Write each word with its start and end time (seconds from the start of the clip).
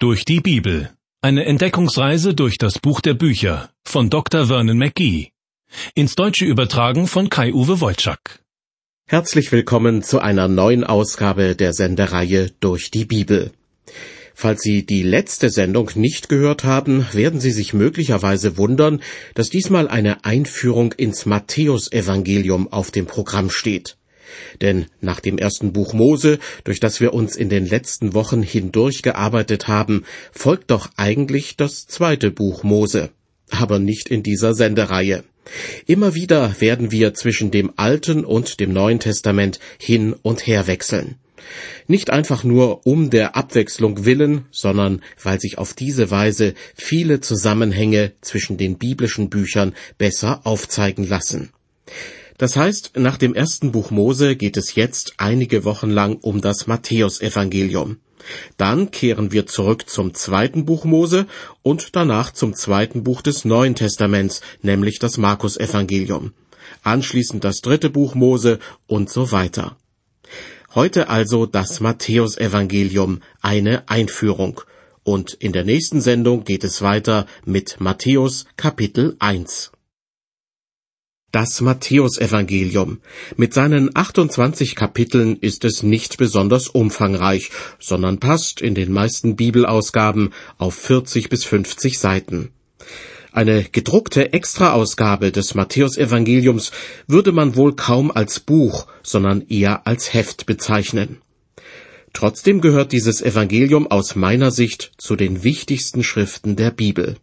Durch 0.00 0.24
die 0.24 0.38
Bibel. 0.38 0.90
Eine 1.22 1.44
Entdeckungsreise 1.44 2.32
durch 2.32 2.56
das 2.56 2.78
Buch 2.78 3.00
der 3.00 3.14
Bücher 3.14 3.70
von 3.84 4.10
Dr. 4.10 4.46
Vernon 4.46 4.78
McGee. 4.78 5.30
Ins 5.96 6.14
Deutsche 6.14 6.44
übertragen 6.44 7.08
von 7.08 7.28
Kai-Uwe 7.28 7.80
Wojczak. 7.80 8.38
Herzlich 9.08 9.50
willkommen 9.50 10.04
zu 10.04 10.20
einer 10.20 10.46
neuen 10.46 10.84
Ausgabe 10.84 11.56
der 11.56 11.72
Sendereihe 11.72 12.52
Durch 12.60 12.92
die 12.92 13.06
Bibel. 13.06 13.50
Falls 14.34 14.62
Sie 14.62 14.86
die 14.86 15.02
letzte 15.02 15.50
Sendung 15.50 15.90
nicht 15.96 16.28
gehört 16.28 16.62
haben, 16.62 17.04
werden 17.12 17.40
Sie 17.40 17.50
sich 17.50 17.74
möglicherweise 17.74 18.56
wundern, 18.56 19.02
dass 19.34 19.50
diesmal 19.50 19.88
eine 19.88 20.24
Einführung 20.24 20.92
ins 20.92 21.26
Matthäusevangelium 21.26 22.72
auf 22.72 22.92
dem 22.92 23.06
Programm 23.06 23.50
steht. 23.50 23.96
Denn 24.60 24.86
nach 25.00 25.20
dem 25.20 25.38
ersten 25.38 25.72
Buch 25.72 25.92
Mose, 25.92 26.38
durch 26.64 26.80
das 26.80 27.00
wir 27.00 27.14
uns 27.14 27.36
in 27.36 27.48
den 27.48 27.66
letzten 27.66 28.14
Wochen 28.14 28.42
hindurchgearbeitet 28.42 29.68
haben, 29.68 30.04
folgt 30.32 30.70
doch 30.70 30.90
eigentlich 30.96 31.56
das 31.56 31.86
zweite 31.86 32.30
Buch 32.30 32.62
Mose. 32.62 33.10
Aber 33.50 33.78
nicht 33.78 34.08
in 34.08 34.22
dieser 34.22 34.54
Sendereihe. 34.54 35.24
Immer 35.86 36.14
wieder 36.14 36.60
werden 36.60 36.92
wir 36.92 37.14
zwischen 37.14 37.50
dem 37.50 37.72
Alten 37.76 38.24
und 38.24 38.60
dem 38.60 38.72
Neuen 38.72 39.00
Testament 39.00 39.58
hin 39.78 40.14
und 40.22 40.46
her 40.46 40.66
wechseln. 40.66 41.16
Nicht 41.86 42.10
einfach 42.10 42.44
nur 42.44 42.86
um 42.86 43.10
der 43.10 43.36
Abwechslung 43.36 44.04
willen, 44.04 44.44
sondern 44.50 45.02
weil 45.22 45.40
sich 45.40 45.56
auf 45.58 45.72
diese 45.72 46.10
Weise 46.10 46.54
viele 46.74 47.20
Zusammenhänge 47.20 48.12
zwischen 48.20 48.58
den 48.58 48.76
biblischen 48.76 49.30
Büchern 49.30 49.74
besser 49.96 50.42
aufzeigen 50.44 51.06
lassen. 51.06 51.50
Das 52.38 52.56
heißt, 52.56 52.92
nach 52.96 53.18
dem 53.18 53.34
ersten 53.34 53.72
Buch 53.72 53.90
Mose 53.90 54.36
geht 54.36 54.56
es 54.56 54.76
jetzt 54.76 55.14
einige 55.16 55.64
Wochen 55.64 55.90
lang 55.90 56.18
um 56.22 56.40
das 56.40 56.68
Matthäusevangelium. 56.68 57.98
Dann 58.56 58.90
kehren 58.90 59.32
wir 59.32 59.46
zurück 59.46 59.88
zum 59.88 60.14
zweiten 60.14 60.64
Buch 60.64 60.84
Mose 60.84 61.26
und 61.62 61.96
danach 61.96 62.32
zum 62.32 62.54
zweiten 62.54 63.02
Buch 63.02 63.22
des 63.22 63.44
Neuen 63.44 63.74
Testaments, 63.74 64.40
nämlich 64.62 65.00
das 65.00 65.18
Markusevangelium. 65.18 66.32
Anschließend 66.82 67.42
das 67.42 67.60
dritte 67.60 67.90
Buch 67.90 68.14
Mose 68.14 68.60
und 68.86 69.10
so 69.10 69.32
weiter. 69.32 69.76
Heute 70.74 71.08
also 71.08 71.46
das 71.46 71.80
Matthäusevangelium, 71.80 73.20
eine 73.40 73.88
Einführung. 73.88 74.60
Und 75.02 75.32
in 75.32 75.52
der 75.52 75.64
nächsten 75.64 76.00
Sendung 76.00 76.44
geht 76.44 76.62
es 76.62 76.82
weiter 76.82 77.26
mit 77.44 77.80
Matthäus 77.80 78.44
Kapitel 78.56 79.16
1. 79.18 79.72
Das 81.30 81.60
Matthäusevangelium. 81.60 83.00
Mit 83.36 83.52
seinen 83.52 83.90
28 83.94 84.74
Kapiteln 84.74 85.36
ist 85.36 85.66
es 85.66 85.82
nicht 85.82 86.16
besonders 86.16 86.68
umfangreich, 86.68 87.50
sondern 87.78 88.18
passt 88.18 88.62
in 88.62 88.74
den 88.74 88.90
meisten 88.90 89.36
Bibelausgaben 89.36 90.30
auf 90.56 90.74
40 90.74 91.28
bis 91.28 91.44
50 91.44 91.98
Seiten. 91.98 92.52
Eine 93.30 93.64
gedruckte 93.64 94.32
Extraausgabe 94.32 95.30
des 95.30 95.54
Matthäusevangeliums 95.54 96.72
würde 97.06 97.32
man 97.32 97.56
wohl 97.56 97.76
kaum 97.76 98.10
als 98.10 98.40
Buch, 98.40 98.86
sondern 99.02 99.42
eher 99.48 99.86
als 99.86 100.14
Heft 100.14 100.46
bezeichnen. 100.46 101.18
Trotzdem 102.14 102.62
gehört 102.62 102.92
dieses 102.92 103.20
Evangelium 103.20 103.86
aus 103.86 104.16
meiner 104.16 104.50
Sicht 104.50 104.92
zu 104.96 105.14
den 105.14 105.44
wichtigsten 105.44 106.02
Schriften 106.02 106.56
der 106.56 106.70
Bibel. 106.70 107.16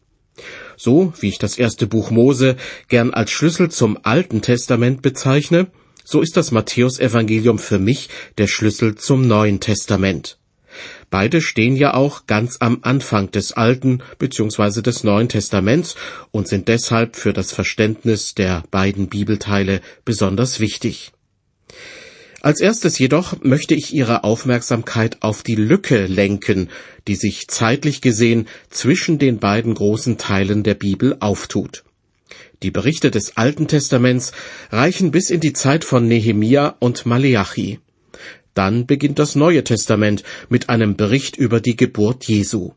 So 0.78 1.14
wie 1.20 1.30
ich 1.30 1.38
das 1.38 1.58
erste 1.58 1.88
Buch 1.88 2.12
Mose 2.12 2.56
gern 2.88 3.14
als 3.14 3.32
Schlüssel 3.32 3.70
zum 3.70 3.98
Alten 4.04 4.42
Testament 4.42 5.02
bezeichne, 5.02 5.68
so 6.04 6.22
ist 6.22 6.38
das 6.38 6.52
Matthäusevangelium 6.52 7.58
für 7.58 7.80
mich 7.80 8.10
der 8.38 8.48
Schlüssel 8.48 8.96
zum 8.96 9.28
Neuen 9.28 9.60
Testament. 9.60 10.38
Beide 11.10 11.42
stehen 11.42 11.76
ja 11.76 11.94
auch 11.94 12.28
ganz 12.28 12.58
am 12.60 12.80
Anfang 12.82 13.32
des 13.32 13.54
Alten 13.54 14.04
bzw. 14.20 14.82
des 14.82 15.04
Neuen 15.04 15.30
Testaments 15.30 15.96
und 16.32 16.48
sind 16.48 16.68
deshalb 16.68 17.16
für 17.16 17.34
das 17.34 17.54
Verständnis 17.54 18.36
der 18.36 18.64
beiden 18.72 19.08
Bibelteile 19.08 19.82
besonders 20.04 20.60
wichtig. 20.60 21.15
Als 22.46 22.62
erstes 22.62 23.00
jedoch 23.00 23.42
möchte 23.42 23.74
ich 23.74 23.92
Ihre 23.92 24.24
Aufmerksamkeit 24.24 25.24
auf 25.24 25.42
die 25.42 25.56
Lücke 25.56 26.06
lenken, 26.06 26.70
die 27.08 27.16
sich 27.16 27.48
zeitlich 27.48 28.02
gesehen 28.02 28.48
zwischen 28.70 29.18
den 29.18 29.40
beiden 29.40 29.74
großen 29.74 30.20
Teilen 30.20 30.62
der 30.62 30.76
Bibel 30.76 31.18
auftut. 31.22 31.84
Die 32.62 32.70
Berichte 32.70 33.10
des 33.10 33.36
Alten 33.36 33.68
Testaments 33.68 34.32
reichen 34.70 35.10
bis 35.10 35.32
in 35.32 35.40
die 35.40 35.54
Zeit 35.54 35.84
von 35.84 36.08
Nehemia 36.08 36.76
und 36.78 37.08
Maleachi. 37.08 37.80
Dann 38.54 38.86
beginnt 38.86 39.18
das 39.18 39.34
Neue 39.34 39.64
Testament 39.64 40.22
mit 40.48 40.70
einem 40.70 40.96
Bericht 40.96 41.38
über 41.38 41.60
die 41.60 41.76
Geburt 41.76 42.26
Jesu. 42.26 42.74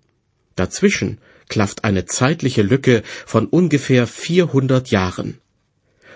Dazwischen 0.56 1.18
klafft 1.50 1.84
eine 1.84 2.06
zeitliche 2.06 2.62
Lücke 2.62 3.02
von 3.26 3.44
ungefähr 3.44 4.06
400 4.06 4.90
Jahren. 4.90 5.36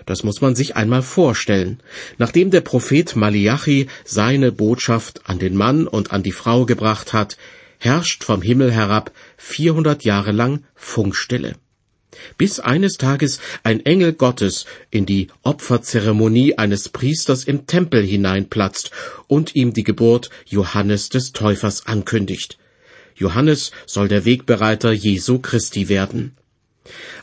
Das 0.07 0.25
muss 0.25 0.41
man 0.41 0.55
sich 0.55 0.77
einmal 0.77 1.03
vorstellen. 1.03 1.81
Nachdem 2.19 2.51
der 2.51 2.61
Prophet 2.61 3.17
Maliachi 3.17 3.89
seine 4.05 4.53
Botschaft 4.53 5.23
an 5.29 5.39
den 5.39 5.57
Mann 5.57 5.87
und 5.87 6.13
an 6.13 6.23
die 6.23 6.33
Frau 6.33 6.67
gebracht 6.67 7.13
hat, 7.13 7.37
herrscht 7.79 8.25
vom 8.25 8.43
Himmel 8.43 8.73
herab 8.73 9.13
400 9.39 10.05
Jahre 10.05 10.33
lang 10.33 10.65
Funkstille. 10.75 11.55
Bis 12.37 12.61
eines 12.61 12.99
Tages 12.99 13.41
ein 13.63 13.85
Engel 13.85 14.13
Gottes 14.13 14.67
in 14.91 15.07
die 15.07 15.29
Opferzeremonie 15.43 16.59
eines 16.59 16.89
Priesters 16.91 17.45
im 17.45 17.67
Tempel 17.67 18.05
hineinplatzt 18.05 18.91
und 19.29 19.55
ihm 19.55 19.73
die 19.73 19.83
Geburt 19.83 20.31
Johannes 20.47 21.09
des 21.09 21.33
Täufers 21.33 21.87
ankündigt. 21.87 22.59
Johannes 23.15 23.73
soll 23.87 24.09
der 24.09 24.25
Wegbereiter 24.25 24.93
Jesu 24.93 25.39
Christi 25.39 25.89
werden. 25.89 26.37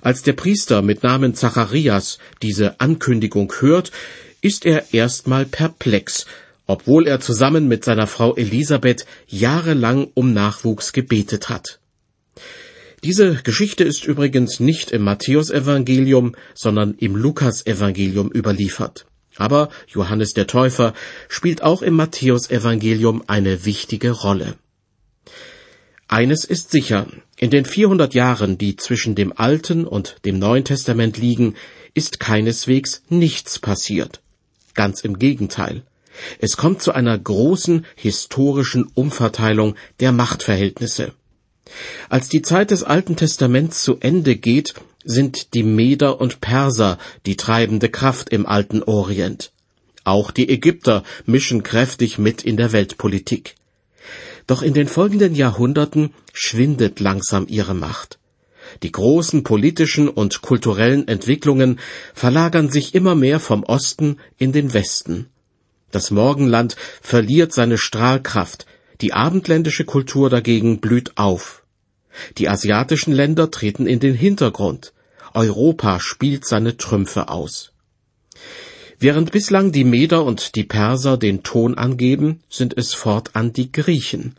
Als 0.01 0.23
der 0.23 0.33
Priester 0.33 0.81
mit 0.81 1.03
Namen 1.03 1.35
Zacharias 1.35 2.17
diese 2.41 2.79
Ankündigung 2.79 3.53
hört, 3.59 3.91
ist 4.41 4.65
er 4.65 4.93
erstmal 4.93 5.45
perplex, 5.45 6.25
obwohl 6.65 7.07
er 7.07 7.19
zusammen 7.19 7.67
mit 7.67 7.83
seiner 7.83 8.07
Frau 8.07 8.35
Elisabeth 8.35 9.05
jahrelang 9.27 10.07
um 10.13 10.33
Nachwuchs 10.33 10.93
gebetet 10.93 11.49
hat. 11.49 11.79
Diese 13.03 13.35
Geschichte 13.43 13.83
ist 13.83 14.05
übrigens 14.05 14.59
nicht 14.59 14.91
im 14.91 15.03
Matthäusevangelium, 15.03 16.35
sondern 16.53 16.95
im 16.95 17.15
Lukasevangelium 17.15 18.29
überliefert. 18.29 19.05
Aber 19.37 19.69
Johannes 19.87 20.33
der 20.33 20.47
Täufer 20.47 20.93
spielt 21.29 21.63
auch 21.63 21.81
im 21.81 21.93
Matthäusevangelium 21.95 23.23
eine 23.27 23.65
wichtige 23.65 24.11
Rolle. 24.11 24.55
Eines 26.11 26.43
ist 26.43 26.71
sicher, 26.71 27.05
in 27.37 27.51
den 27.51 27.65
400 27.65 28.15
Jahren, 28.15 28.57
die 28.57 28.75
zwischen 28.75 29.13
dem 29.13 29.31
Alten 29.31 29.85
und 29.85 30.15
dem 30.25 30.39
Neuen 30.39 30.65
Testament 30.65 31.19
liegen, 31.19 31.53
ist 31.93 32.19
keineswegs 32.19 33.03
nichts 33.09 33.59
passiert. 33.59 34.19
Ganz 34.73 35.01
im 35.01 35.19
Gegenteil. 35.19 35.83
Es 36.39 36.57
kommt 36.57 36.81
zu 36.81 36.93
einer 36.93 37.15
großen 37.15 37.85
historischen 37.95 38.89
Umverteilung 38.95 39.75
der 39.99 40.11
Machtverhältnisse. 40.11 41.13
Als 42.09 42.27
die 42.27 42.41
Zeit 42.41 42.71
des 42.71 42.83
Alten 42.83 43.15
Testaments 43.15 43.83
zu 43.83 43.97
Ende 43.99 44.35
geht, 44.35 44.73
sind 45.03 45.53
die 45.53 45.63
Meder 45.63 46.19
und 46.19 46.41
Perser 46.41 46.97
die 47.27 47.35
treibende 47.35 47.87
Kraft 47.87 48.29
im 48.29 48.47
alten 48.47 48.81
Orient. 48.81 49.51
Auch 50.05 50.31
die 50.31 50.49
Ägypter 50.49 51.03
mischen 51.27 51.61
kräftig 51.61 52.17
mit 52.17 52.41
in 52.41 52.57
der 52.57 52.71
Weltpolitik. 52.71 53.53
Doch 54.49 54.63
in 54.63 54.73
den 54.73 54.87
folgenden 54.87 55.35
Jahrhunderten 55.35 56.11
schwindet 56.33 56.99
langsam 56.99 57.45
ihre 57.47 57.75
Macht. 57.75 58.17
Die 58.81 58.91
großen 58.91 59.43
politischen 59.43 60.09
und 60.09 60.41
kulturellen 60.41 61.07
Entwicklungen 61.07 61.79
verlagern 62.15 62.71
sich 62.71 62.95
immer 62.95 63.13
mehr 63.13 63.39
vom 63.39 63.61
Osten 63.61 64.17
in 64.39 64.51
den 64.51 64.73
Westen. 64.73 65.27
Das 65.91 66.09
Morgenland 66.09 66.75
verliert 66.99 67.53
seine 67.53 67.77
Strahlkraft, 67.77 68.65
die 69.01 69.13
abendländische 69.13 69.85
Kultur 69.85 70.31
dagegen 70.31 70.79
blüht 70.79 71.15
auf. 71.19 71.63
Die 72.39 72.49
asiatischen 72.49 73.13
Länder 73.13 73.51
treten 73.51 73.85
in 73.85 73.99
den 73.99 74.15
Hintergrund. 74.15 74.93
Europa 75.35 75.99
spielt 75.99 76.47
seine 76.47 76.75
Trümpfe 76.75 77.29
aus. 77.29 77.71
Während 79.01 79.31
bislang 79.31 79.71
die 79.71 79.85
Meder 79.85 80.25
und 80.25 80.55
die 80.55 80.65
Perser 80.65 81.17
den 81.17 81.41
Ton 81.43 81.77
angeben, 81.77 82.41
sind 82.49 82.77
es 82.77 82.93
fortan 82.93 83.53
die 83.53 83.71
Griechen. 83.71 84.35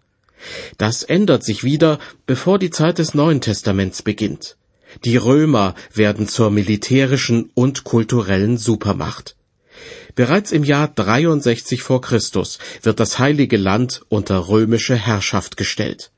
Das 0.77 1.03
ändert 1.03 1.45
sich 1.45 1.65
wieder, 1.65 1.99
bevor 2.27 2.59
die 2.59 2.71
Zeit 2.71 2.99
des 2.99 3.15
Neuen 3.15 3.41
Testaments 3.41 4.03
beginnt. 4.03 4.57
Die 5.05 5.17
Römer 5.17 5.75
werden 5.95 6.29
zur 6.29 6.51
militärischen 6.51 7.51
und 7.55 7.85
kulturellen 7.85 8.59
Supermacht. 8.59 9.37
Bereits 10.15 10.53
im 10.53 10.65
Jahr 10.65 10.89
63 10.89 11.83
vor 11.83 12.03
Christus 12.03 12.59
wird 12.83 13.01
das 13.01 13.19
heilige 13.19 13.57
Land 13.57 14.03
unter 14.09 14.49
römische 14.49 14.97
Herrschaft 14.97 15.57
gestellt. 15.57 16.11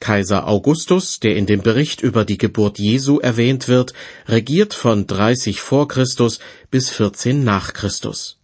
Kaiser 0.00 0.46
Augustus, 0.46 1.20
der 1.20 1.36
in 1.36 1.46
dem 1.46 1.62
Bericht 1.62 2.02
über 2.02 2.24
die 2.24 2.38
Geburt 2.38 2.78
Jesu 2.78 3.18
erwähnt 3.18 3.68
wird, 3.68 3.92
regiert 4.26 4.74
von 4.74 5.06
30 5.06 5.60
vor 5.60 5.88
Christus 5.88 6.38
bis 6.70 6.90
14 6.90 7.44
nach 7.44 7.72
Christus. 7.72 8.38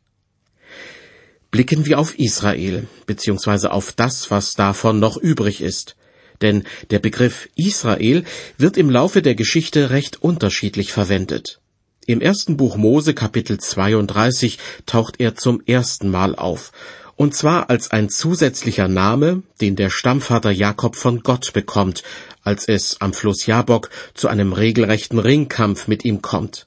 Blicken 1.50 1.86
wir 1.86 1.98
auf 1.98 2.18
Israel, 2.18 2.86
beziehungsweise 3.06 3.72
auf 3.72 3.92
das, 3.92 4.30
was 4.30 4.54
davon 4.54 4.98
noch 5.00 5.16
übrig 5.16 5.60
ist. 5.60 5.96
denn 6.42 6.64
der 6.90 6.98
Begriff 6.98 7.48
Israel 7.56 8.24
wird 8.58 8.76
im 8.76 8.90
Laufe 8.90 9.22
der 9.22 9.34
Geschichte 9.34 9.90
recht 9.90 10.22
unterschiedlich 10.22 10.92
verwendet. 10.92 11.60
Im 12.04 12.20
ersten 12.20 12.56
Buch 12.56 12.76
Mose 12.76 13.14
Kapitel 13.14 13.58
32 13.58 14.58
taucht 14.86 15.20
er 15.20 15.36
zum 15.36 15.62
ersten 15.64 16.10
Mal 16.10 16.34
auf, 16.34 16.72
und 17.16 17.34
zwar 17.34 17.70
als 17.70 17.90
ein 17.90 18.08
zusätzlicher 18.08 18.88
Name, 18.88 19.42
den 19.60 19.76
der 19.76 19.90
Stammvater 19.90 20.50
Jakob 20.50 20.96
von 20.96 21.22
Gott 21.22 21.52
bekommt, 21.52 22.02
als 22.42 22.66
es 22.66 23.00
am 23.00 23.12
Fluss 23.12 23.46
Jabok 23.46 23.90
zu 24.14 24.28
einem 24.28 24.52
regelrechten 24.52 25.18
Ringkampf 25.18 25.88
mit 25.88 26.04
ihm 26.04 26.22
kommt. 26.22 26.66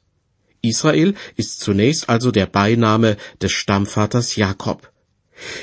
Israel 0.62 1.14
ist 1.36 1.60
zunächst 1.60 2.10
also 2.10 2.32
der 2.32 2.46
Beiname 2.48 3.18
des 3.42 3.52
Stammvaters 3.52 4.36
Jakob. 4.36 4.92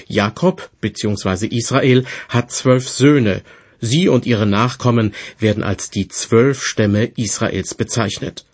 Jakob 0.06 0.70
bzw. 0.80 1.46
Israel 1.46 2.04
hat 2.28 2.52
zwölf 2.52 2.88
Söhne, 2.88 3.42
sie 3.80 4.08
und 4.08 4.26
ihre 4.26 4.46
Nachkommen 4.46 5.14
werden 5.38 5.62
als 5.62 5.90
die 5.90 6.08
zwölf 6.08 6.62
Stämme 6.62 7.06
Israels 7.16 7.74
bezeichnet. 7.74 8.44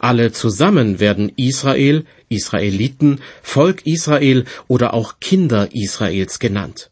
Alle 0.00 0.32
zusammen 0.32 1.00
werden 1.00 1.32
Israel, 1.36 2.04
Israeliten, 2.28 3.20
Volk 3.42 3.86
Israel 3.86 4.44
oder 4.66 4.94
auch 4.94 5.20
Kinder 5.20 5.68
Israels 5.72 6.38
genannt. 6.38 6.90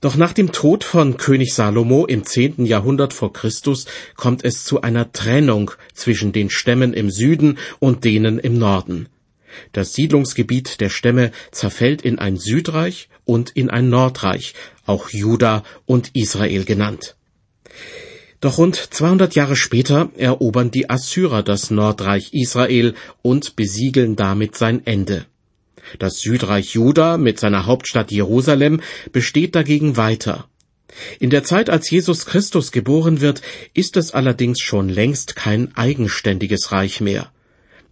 Doch 0.00 0.16
nach 0.16 0.32
dem 0.32 0.50
Tod 0.50 0.82
von 0.82 1.18
König 1.18 1.52
Salomo 1.52 2.06
im 2.06 2.24
zehnten 2.24 2.64
Jahrhundert 2.64 3.12
vor 3.12 3.34
Christus 3.34 3.84
kommt 4.16 4.44
es 4.44 4.64
zu 4.64 4.80
einer 4.80 5.12
Trennung 5.12 5.72
zwischen 5.92 6.32
den 6.32 6.48
Stämmen 6.48 6.94
im 6.94 7.10
Süden 7.10 7.58
und 7.80 8.04
denen 8.04 8.38
im 8.38 8.58
Norden. 8.58 9.08
Das 9.72 9.92
Siedlungsgebiet 9.92 10.80
der 10.80 10.88
Stämme 10.88 11.32
zerfällt 11.50 12.02
in 12.02 12.18
ein 12.18 12.36
Südreich 12.38 13.08
und 13.24 13.50
in 13.50 13.68
ein 13.68 13.90
Nordreich, 13.90 14.54
auch 14.86 15.10
Juda 15.10 15.64
und 15.84 16.10
Israel 16.14 16.64
genannt. 16.64 17.16
Doch 18.40 18.56
rund 18.56 18.76
200 18.76 19.34
Jahre 19.34 19.54
später 19.54 20.10
erobern 20.16 20.70
die 20.70 20.88
Assyrer 20.88 21.42
das 21.42 21.70
Nordreich 21.70 22.32
Israel 22.32 22.94
und 23.20 23.54
besiegeln 23.54 24.16
damit 24.16 24.56
sein 24.56 24.86
Ende. 24.86 25.26
Das 25.98 26.20
Südreich 26.20 26.72
Juda 26.74 27.18
mit 27.18 27.38
seiner 27.38 27.66
Hauptstadt 27.66 28.10
Jerusalem 28.10 28.80
besteht 29.12 29.54
dagegen 29.54 29.96
weiter. 29.96 30.48
In 31.18 31.30
der 31.30 31.44
Zeit, 31.44 31.70
als 31.70 31.90
Jesus 31.90 32.26
Christus 32.26 32.72
geboren 32.72 33.20
wird, 33.20 33.42
ist 33.74 33.96
es 33.96 34.12
allerdings 34.12 34.60
schon 34.60 34.88
längst 34.88 35.36
kein 35.36 35.76
eigenständiges 35.76 36.72
Reich 36.72 37.00
mehr. 37.00 37.30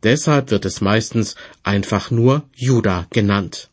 Deshalb 0.02 0.50
wird 0.50 0.64
es 0.64 0.80
meistens 0.80 1.34
einfach 1.62 2.10
nur 2.10 2.44
Juda 2.54 3.06
genannt. 3.10 3.70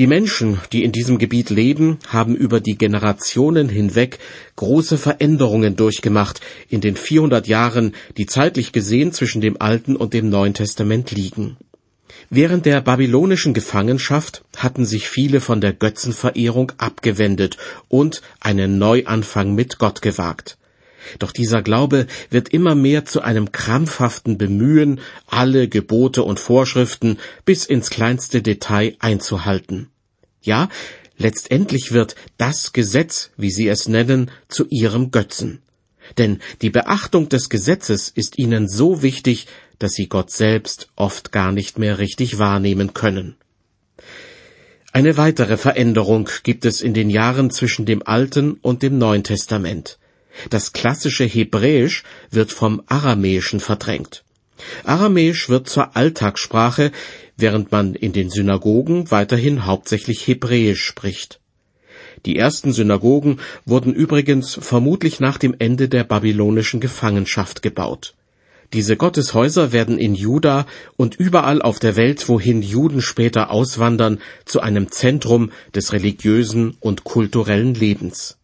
Die 0.00 0.06
Menschen, 0.06 0.58
die 0.72 0.82
in 0.82 0.92
diesem 0.92 1.18
Gebiet 1.18 1.50
leben, 1.50 1.98
haben 2.08 2.34
über 2.34 2.60
die 2.60 2.78
Generationen 2.78 3.68
hinweg 3.68 4.18
große 4.56 4.96
Veränderungen 4.96 5.76
durchgemacht 5.76 6.40
in 6.70 6.80
den 6.80 6.96
400 6.96 7.46
Jahren, 7.46 7.92
die 8.16 8.24
zeitlich 8.24 8.72
gesehen 8.72 9.12
zwischen 9.12 9.42
dem 9.42 9.60
Alten 9.60 9.96
und 9.96 10.14
dem 10.14 10.30
Neuen 10.30 10.54
Testament 10.54 11.10
liegen. 11.10 11.58
Während 12.30 12.64
der 12.64 12.80
babylonischen 12.80 13.52
Gefangenschaft 13.52 14.42
hatten 14.56 14.86
sich 14.86 15.06
viele 15.06 15.42
von 15.42 15.60
der 15.60 15.74
Götzenverehrung 15.74 16.72
abgewendet 16.78 17.58
und 17.88 18.22
einen 18.40 18.78
Neuanfang 18.78 19.54
mit 19.54 19.78
Gott 19.78 20.00
gewagt. 20.00 20.56
Doch 21.18 21.32
dieser 21.32 21.62
Glaube 21.62 22.06
wird 22.30 22.50
immer 22.50 22.74
mehr 22.74 23.04
zu 23.04 23.22
einem 23.22 23.52
krampfhaften 23.52 24.38
Bemühen, 24.38 25.00
alle 25.26 25.68
Gebote 25.68 26.22
und 26.22 26.40
Vorschriften 26.40 27.18
bis 27.44 27.66
ins 27.66 27.90
kleinste 27.90 28.42
Detail 28.42 28.96
einzuhalten. 29.00 29.88
Ja, 30.42 30.68
letztendlich 31.16 31.92
wird 31.92 32.16
das 32.38 32.72
Gesetz, 32.72 33.30
wie 33.36 33.50
sie 33.50 33.68
es 33.68 33.88
nennen, 33.88 34.30
zu 34.48 34.66
ihrem 34.68 35.10
Götzen. 35.10 35.62
Denn 36.18 36.40
die 36.62 36.70
Beachtung 36.70 37.28
des 37.28 37.48
Gesetzes 37.48 38.08
ist 38.08 38.38
ihnen 38.38 38.68
so 38.68 39.02
wichtig, 39.02 39.46
dass 39.78 39.94
sie 39.94 40.08
Gott 40.08 40.30
selbst 40.30 40.88
oft 40.96 41.32
gar 41.32 41.52
nicht 41.52 41.78
mehr 41.78 41.98
richtig 41.98 42.38
wahrnehmen 42.38 42.94
können. 42.94 43.36
Eine 44.92 45.16
weitere 45.16 45.56
Veränderung 45.56 46.28
gibt 46.42 46.64
es 46.64 46.80
in 46.80 46.94
den 46.94 47.10
Jahren 47.10 47.50
zwischen 47.50 47.86
dem 47.86 48.02
Alten 48.04 48.54
und 48.54 48.82
dem 48.82 48.98
Neuen 48.98 49.22
Testament. 49.22 49.98
Das 50.48 50.72
klassische 50.72 51.24
Hebräisch 51.24 52.02
wird 52.30 52.52
vom 52.52 52.82
Aramäischen 52.86 53.60
verdrängt. 53.60 54.24
Aramäisch 54.84 55.48
wird 55.48 55.68
zur 55.68 55.96
Alltagssprache, 55.96 56.92
während 57.36 57.72
man 57.72 57.94
in 57.94 58.12
den 58.12 58.30
Synagogen 58.30 59.10
weiterhin 59.10 59.66
hauptsächlich 59.66 60.26
Hebräisch 60.26 60.84
spricht. 60.84 61.40
Die 62.26 62.36
ersten 62.36 62.72
Synagogen 62.72 63.40
wurden 63.64 63.94
übrigens 63.94 64.58
vermutlich 64.60 65.20
nach 65.20 65.38
dem 65.38 65.54
Ende 65.58 65.88
der 65.88 66.04
babylonischen 66.04 66.80
Gefangenschaft 66.80 67.62
gebaut. 67.62 68.14
Diese 68.72 68.96
Gotteshäuser 68.96 69.72
werden 69.72 69.98
in 69.98 70.14
Juda 70.14 70.66
und 70.96 71.16
überall 71.16 71.60
auf 71.60 71.80
der 71.80 71.96
Welt, 71.96 72.28
wohin 72.28 72.62
Juden 72.62 73.00
später 73.00 73.50
auswandern, 73.50 74.20
zu 74.44 74.60
einem 74.60 74.92
Zentrum 74.92 75.50
des 75.74 75.92
religiösen 75.92 76.76
und 76.78 77.02
kulturellen 77.02 77.74
Lebens. 77.74 78.36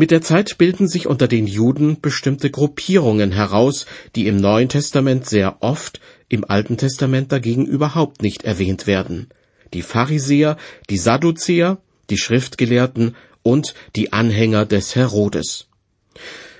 Mit 0.00 0.12
der 0.12 0.22
Zeit 0.22 0.56
bilden 0.56 0.88
sich 0.88 1.06
unter 1.06 1.28
den 1.28 1.46
Juden 1.46 2.00
bestimmte 2.00 2.48
Gruppierungen 2.48 3.32
heraus, 3.32 3.84
die 4.16 4.28
im 4.28 4.38
Neuen 4.38 4.70
Testament 4.70 5.26
sehr 5.26 5.58
oft, 5.60 6.00
im 6.30 6.42
Alten 6.42 6.78
Testament 6.78 7.32
dagegen 7.32 7.66
überhaupt 7.66 8.22
nicht 8.22 8.44
erwähnt 8.44 8.86
werden. 8.86 9.28
Die 9.74 9.82
Pharisäer, 9.82 10.56
die 10.88 10.96
Sadduzäer, 10.96 11.82
die 12.08 12.16
Schriftgelehrten 12.16 13.14
und 13.42 13.74
die 13.94 14.14
Anhänger 14.14 14.64
des 14.64 14.96
Herodes. 14.96 15.66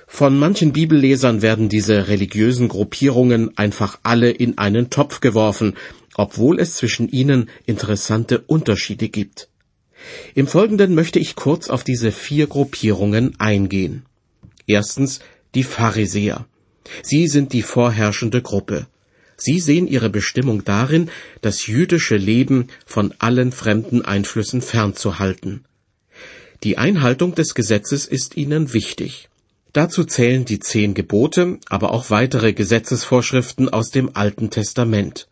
Von 0.05 0.37
manchen 0.37 0.71
Bibellesern 0.71 1.41
werden 1.41 1.67
diese 1.67 2.09
religiösen 2.09 2.67
Gruppierungen 2.67 3.57
einfach 3.57 3.97
alle 4.03 4.29
in 4.29 4.59
einen 4.59 4.91
Topf 4.91 5.19
geworfen, 5.19 5.73
obwohl 6.13 6.59
es 6.59 6.75
zwischen 6.75 7.09
ihnen 7.09 7.49
interessante 7.65 8.41
Unterschiede 8.41 9.09
gibt. 9.09 9.49
Im 10.35 10.47
Folgenden 10.47 10.95
möchte 10.95 11.19
ich 11.19 11.35
kurz 11.35 11.69
auf 11.69 11.83
diese 11.83 12.11
vier 12.11 12.47
Gruppierungen 12.47 13.39
eingehen. 13.39 14.03
Erstens 14.67 15.19
die 15.55 15.63
Pharisäer. 15.63 16.45
Sie 17.03 17.27
sind 17.27 17.53
die 17.53 17.61
vorherrschende 17.61 18.41
Gruppe. 18.41 18.87
Sie 19.37 19.59
sehen 19.59 19.87
ihre 19.87 20.09
Bestimmung 20.09 20.63
darin, 20.63 21.09
das 21.41 21.65
jüdische 21.65 22.15
Leben 22.15 22.67
von 22.85 23.13
allen 23.17 23.51
fremden 23.51 24.03
Einflüssen 24.03 24.61
fernzuhalten. 24.61 25.65
Die 26.63 26.77
Einhaltung 26.77 27.33
des 27.33 27.55
Gesetzes 27.55 28.05
ist 28.05 28.37
ihnen 28.37 28.73
wichtig. 28.73 29.29
Dazu 29.73 30.03
zählen 30.03 30.45
die 30.45 30.59
zehn 30.59 30.93
Gebote, 30.93 31.57
aber 31.69 31.91
auch 31.91 32.09
weitere 32.09 32.53
Gesetzesvorschriften 32.53 33.69
aus 33.69 33.89
dem 33.89 34.15
Alten 34.15 34.51
Testament. 34.51 35.27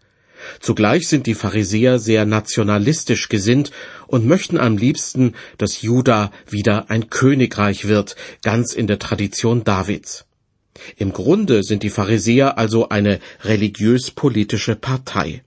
Zugleich 0.59 1.07
sind 1.07 1.27
die 1.27 1.35
Pharisäer 1.35 1.99
sehr 1.99 2.25
nationalistisch 2.25 3.29
gesinnt 3.29 3.71
und 4.07 4.25
möchten 4.25 4.57
am 4.57 4.77
liebsten, 4.77 5.35
dass 5.57 5.81
Juda 5.81 6.31
wieder 6.47 6.89
ein 6.89 7.09
Königreich 7.09 7.87
wird, 7.87 8.15
ganz 8.43 8.73
in 8.73 8.87
der 8.87 8.99
Tradition 8.99 9.63
Davids. 9.63 10.25
Im 10.97 11.11
Grunde 11.11 11.63
sind 11.63 11.83
die 11.83 11.89
Pharisäer 11.89 12.57
also 12.57 12.89
eine 12.89 13.19
religiös-politische 13.43 14.75
Partei. 14.75 15.43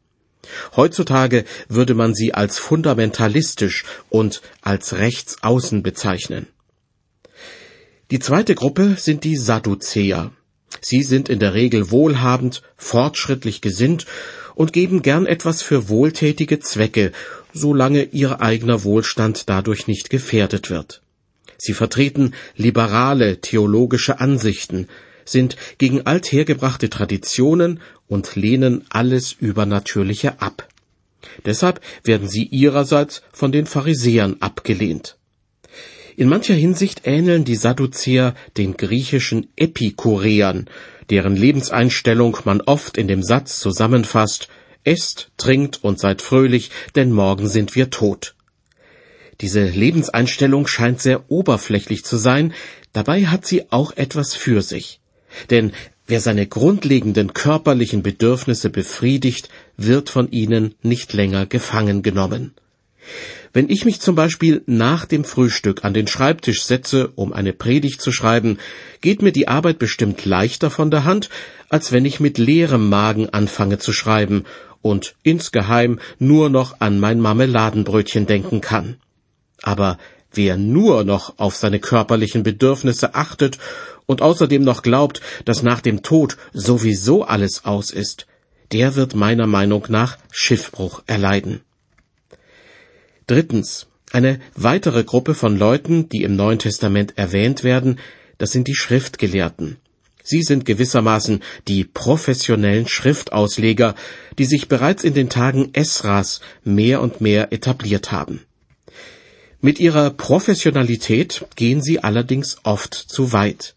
Heutzutage 0.76 1.44
würde 1.68 1.94
man 1.94 2.14
sie 2.14 2.34
als 2.34 2.58
fundamentalistisch 2.58 3.84
und 4.10 4.42
als 4.60 4.94
rechtsaußen 4.94 5.82
bezeichnen. 5.82 6.48
Die 8.10 8.18
zweite 8.18 8.54
Gruppe 8.54 8.96
sind 8.98 9.24
die 9.24 9.36
Sadduzäer. 9.36 10.32
Sie 10.80 11.02
sind 11.02 11.28
in 11.28 11.38
der 11.38 11.54
Regel 11.54 11.90
wohlhabend, 11.90 12.62
fortschrittlich 12.76 13.60
gesinnt 13.60 14.06
und 14.54 14.72
geben 14.72 15.02
gern 15.02 15.26
etwas 15.26 15.62
für 15.62 15.88
wohltätige 15.88 16.60
Zwecke, 16.60 17.12
solange 17.52 18.04
ihr 18.04 18.40
eigener 18.40 18.84
Wohlstand 18.84 19.48
dadurch 19.48 19.86
nicht 19.86 20.10
gefährdet 20.10 20.70
wird. 20.70 21.02
Sie 21.58 21.74
vertreten 21.74 22.34
liberale 22.56 23.40
theologische 23.40 24.20
Ansichten, 24.20 24.88
sind 25.24 25.56
gegen 25.78 26.02
althergebrachte 26.06 26.90
Traditionen 26.90 27.80
und 28.08 28.34
lehnen 28.34 28.84
alles 28.90 29.32
Übernatürliche 29.32 30.40
ab. 30.40 30.68
Deshalb 31.44 31.80
werden 32.02 32.28
sie 32.28 32.44
ihrerseits 32.44 33.22
von 33.32 33.52
den 33.52 33.66
Pharisäern 33.66 34.36
abgelehnt. 34.40 35.16
In 36.16 36.28
mancher 36.28 36.54
Hinsicht 36.54 37.02
ähneln 37.04 37.44
die 37.44 37.54
Sadduzäer 37.54 38.34
den 38.56 38.76
griechischen 38.76 39.48
Epikureern, 39.56 40.68
deren 41.10 41.36
Lebenseinstellung 41.36 42.38
man 42.44 42.60
oft 42.60 42.98
in 42.98 43.08
dem 43.08 43.22
Satz 43.22 43.58
zusammenfasst 43.58 44.48
Esst, 44.84 45.30
trinkt 45.36 45.84
und 45.84 46.00
seid 46.00 46.22
fröhlich, 46.22 46.70
denn 46.96 47.12
morgen 47.12 47.48
sind 47.48 47.76
wir 47.76 47.90
tot. 47.90 48.34
Diese 49.40 49.64
Lebenseinstellung 49.64 50.66
scheint 50.66 51.00
sehr 51.00 51.30
oberflächlich 51.30 52.04
zu 52.04 52.16
sein, 52.16 52.52
dabei 52.92 53.26
hat 53.26 53.46
sie 53.46 53.70
auch 53.70 53.96
etwas 53.96 54.34
für 54.34 54.60
sich. 54.60 55.00
Denn 55.50 55.72
wer 56.06 56.20
seine 56.20 56.46
grundlegenden 56.46 57.32
körperlichen 57.32 58.02
Bedürfnisse 58.02 58.70
befriedigt, 58.70 59.48
wird 59.76 60.10
von 60.10 60.30
ihnen 60.30 60.74
nicht 60.82 61.12
länger 61.12 61.46
gefangen 61.46 62.02
genommen. 62.02 62.52
Wenn 63.54 63.68
ich 63.68 63.84
mich 63.84 64.00
zum 64.00 64.14
Beispiel 64.14 64.62
nach 64.64 65.04
dem 65.04 65.24
Frühstück 65.24 65.84
an 65.84 65.92
den 65.92 66.06
Schreibtisch 66.06 66.62
setze, 66.62 67.08
um 67.16 67.34
eine 67.34 67.52
Predigt 67.52 68.00
zu 68.00 68.10
schreiben, 68.10 68.58
geht 69.02 69.20
mir 69.20 69.32
die 69.32 69.46
Arbeit 69.46 69.78
bestimmt 69.78 70.24
leichter 70.24 70.70
von 70.70 70.90
der 70.90 71.04
Hand, 71.04 71.28
als 71.68 71.92
wenn 71.92 72.06
ich 72.06 72.18
mit 72.18 72.38
leerem 72.38 72.88
Magen 72.88 73.28
anfange 73.28 73.78
zu 73.78 73.92
schreiben 73.92 74.44
und 74.80 75.16
insgeheim 75.22 76.00
nur 76.18 76.48
noch 76.48 76.80
an 76.80 76.98
mein 76.98 77.20
Marmeladenbrötchen 77.20 78.26
denken 78.26 78.62
kann. 78.62 78.96
Aber 79.60 79.98
wer 80.32 80.56
nur 80.56 81.04
noch 81.04 81.38
auf 81.38 81.54
seine 81.54 81.78
körperlichen 81.78 82.42
Bedürfnisse 82.42 83.14
achtet 83.14 83.58
und 84.06 84.22
außerdem 84.22 84.62
noch 84.62 84.82
glaubt, 84.82 85.20
dass 85.44 85.62
nach 85.62 85.82
dem 85.82 86.02
Tod 86.02 86.38
sowieso 86.54 87.24
alles 87.24 87.66
aus 87.66 87.90
ist, 87.90 88.26
der 88.72 88.96
wird 88.96 89.14
meiner 89.14 89.46
Meinung 89.46 89.84
nach 89.90 90.16
Schiffbruch 90.30 91.02
erleiden. 91.06 91.60
Drittens. 93.32 93.86
Eine 94.10 94.40
weitere 94.56 95.04
Gruppe 95.04 95.32
von 95.34 95.56
Leuten, 95.56 96.10
die 96.10 96.22
im 96.22 96.36
Neuen 96.36 96.58
Testament 96.58 97.14
erwähnt 97.16 97.64
werden, 97.64 97.98
das 98.36 98.52
sind 98.52 98.68
die 98.68 98.74
Schriftgelehrten. 98.74 99.78
Sie 100.22 100.42
sind 100.42 100.66
gewissermaßen 100.66 101.42
die 101.66 101.84
professionellen 101.84 102.86
Schriftausleger, 102.86 103.94
die 104.36 104.44
sich 104.44 104.68
bereits 104.68 105.02
in 105.02 105.14
den 105.14 105.30
Tagen 105.30 105.70
Esras 105.72 106.42
mehr 106.62 107.00
und 107.00 107.22
mehr 107.22 107.54
etabliert 107.54 108.12
haben. 108.12 108.42
Mit 109.62 109.80
ihrer 109.80 110.10
Professionalität 110.10 111.46
gehen 111.56 111.80
sie 111.80 112.04
allerdings 112.04 112.58
oft 112.64 112.92
zu 112.92 113.32
weit. 113.32 113.76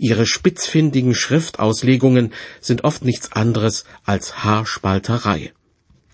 Ihre 0.00 0.26
spitzfindigen 0.26 1.14
Schriftauslegungen 1.14 2.32
sind 2.60 2.82
oft 2.82 3.04
nichts 3.04 3.30
anderes 3.30 3.84
als 4.04 4.42
Haarspalterei. 4.42 5.52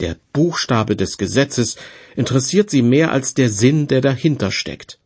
Der 0.03 0.17
Buchstabe 0.33 0.97
des 0.97 1.17
Gesetzes 1.17 1.77
interessiert 2.17 2.71
sie 2.71 2.83
mehr 2.83 3.13
als 3.13 3.35
der 3.35 3.49
Sinn, 3.49 3.87
der 3.87 4.01
dahinter 4.01 4.51
steckt. 4.51 4.99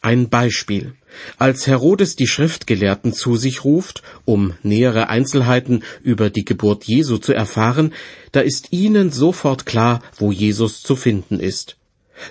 Ein 0.00 0.30
Beispiel. 0.30 0.94
Als 1.36 1.66
Herodes 1.66 2.16
die 2.16 2.26
Schriftgelehrten 2.26 3.12
zu 3.12 3.36
sich 3.36 3.64
ruft, 3.64 4.02
um 4.24 4.54
nähere 4.62 5.10
Einzelheiten 5.10 5.84
über 6.02 6.30
die 6.30 6.46
Geburt 6.46 6.84
Jesu 6.84 7.18
zu 7.18 7.34
erfahren, 7.34 7.92
da 8.32 8.40
ist 8.40 8.72
ihnen 8.72 9.10
sofort 9.10 9.66
klar, 9.66 10.02
wo 10.16 10.32
Jesus 10.32 10.82
zu 10.82 10.96
finden 10.96 11.40
ist. 11.40 11.76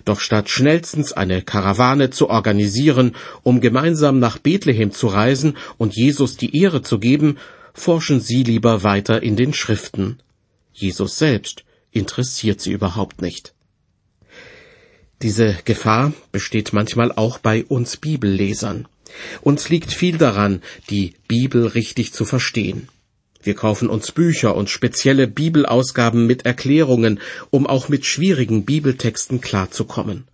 Doch 0.03 0.19
statt 0.19 0.49
schnellstens 0.49 1.13
eine 1.13 1.43
Karawane 1.43 2.09
zu 2.09 2.31
organisieren, 2.31 3.15
um 3.43 3.61
gemeinsam 3.61 4.17
nach 4.17 4.39
Bethlehem 4.39 4.89
zu 4.89 5.05
reisen 5.05 5.55
und 5.77 5.95
Jesus 5.95 6.35
die 6.35 6.59
Ehre 6.59 6.81
zu 6.81 6.97
geben, 6.97 7.37
forschen 7.75 8.21
sie 8.21 8.41
lieber 8.41 8.81
weiter 8.81 9.21
in 9.21 9.35
den 9.35 9.53
Schriften. 9.53 10.17
Jesus 10.73 11.19
selbst 11.19 11.63
interessiert 11.97 12.61
sie 12.61 12.71
überhaupt 12.71 13.21
nicht. 13.21 13.53
Diese 15.21 15.57
Gefahr 15.65 16.13
besteht 16.31 16.73
manchmal 16.73 17.11
auch 17.11 17.39
bei 17.39 17.65
uns 17.65 17.97
Bibellesern. 17.97 18.87
Uns 19.41 19.69
liegt 19.69 19.91
viel 19.91 20.17
daran, 20.17 20.61
die 20.89 21.13
Bibel 21.27 21.65
richtig 21.65 22.13
zu 22.13 22.23
verstehen. 22.23 22.89
Wir 23.41 23.55
kaufen 23.55 23.89
uns 23.89 24.11
Bücher 24.11 24.55
und 24.55 24.69
spezielle 24.69 25.27
Bibelausgaben 25.27 26.27
mit 26.27 26.45
Erklärungen, 26.45 27.19
um 27.49 27.65
auch 27.65 27.87
mit 27.89 28.05
schwierigen 28.05 28.65
Bibeltexten 28.65 29.41
klarzukommen. 29.41 30.27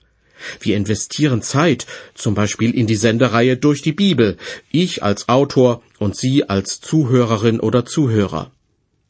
Wir 0.60 0.76
investieren 0.76 1.42
Zeit, 1.42 1.86
zum 2.16 2.34
Beispiel 2.36 2.74
in 2.74 2.88
die 2.88 2.96
Sendereihe 2.96 3.56
durch 3.56 3.82
die 3.82 3.94
Bibel, 3.94 4.38
ich 4.72 5.04
als 5.04 5.30
Autor 5.30 5.82
und 6.00 6.18
Sie 6.18 6.50
als 6.50 6.82
Zuhörerin 6.82 7.60
oder 7.60 7.86
Zuhörer. 7.86 8.52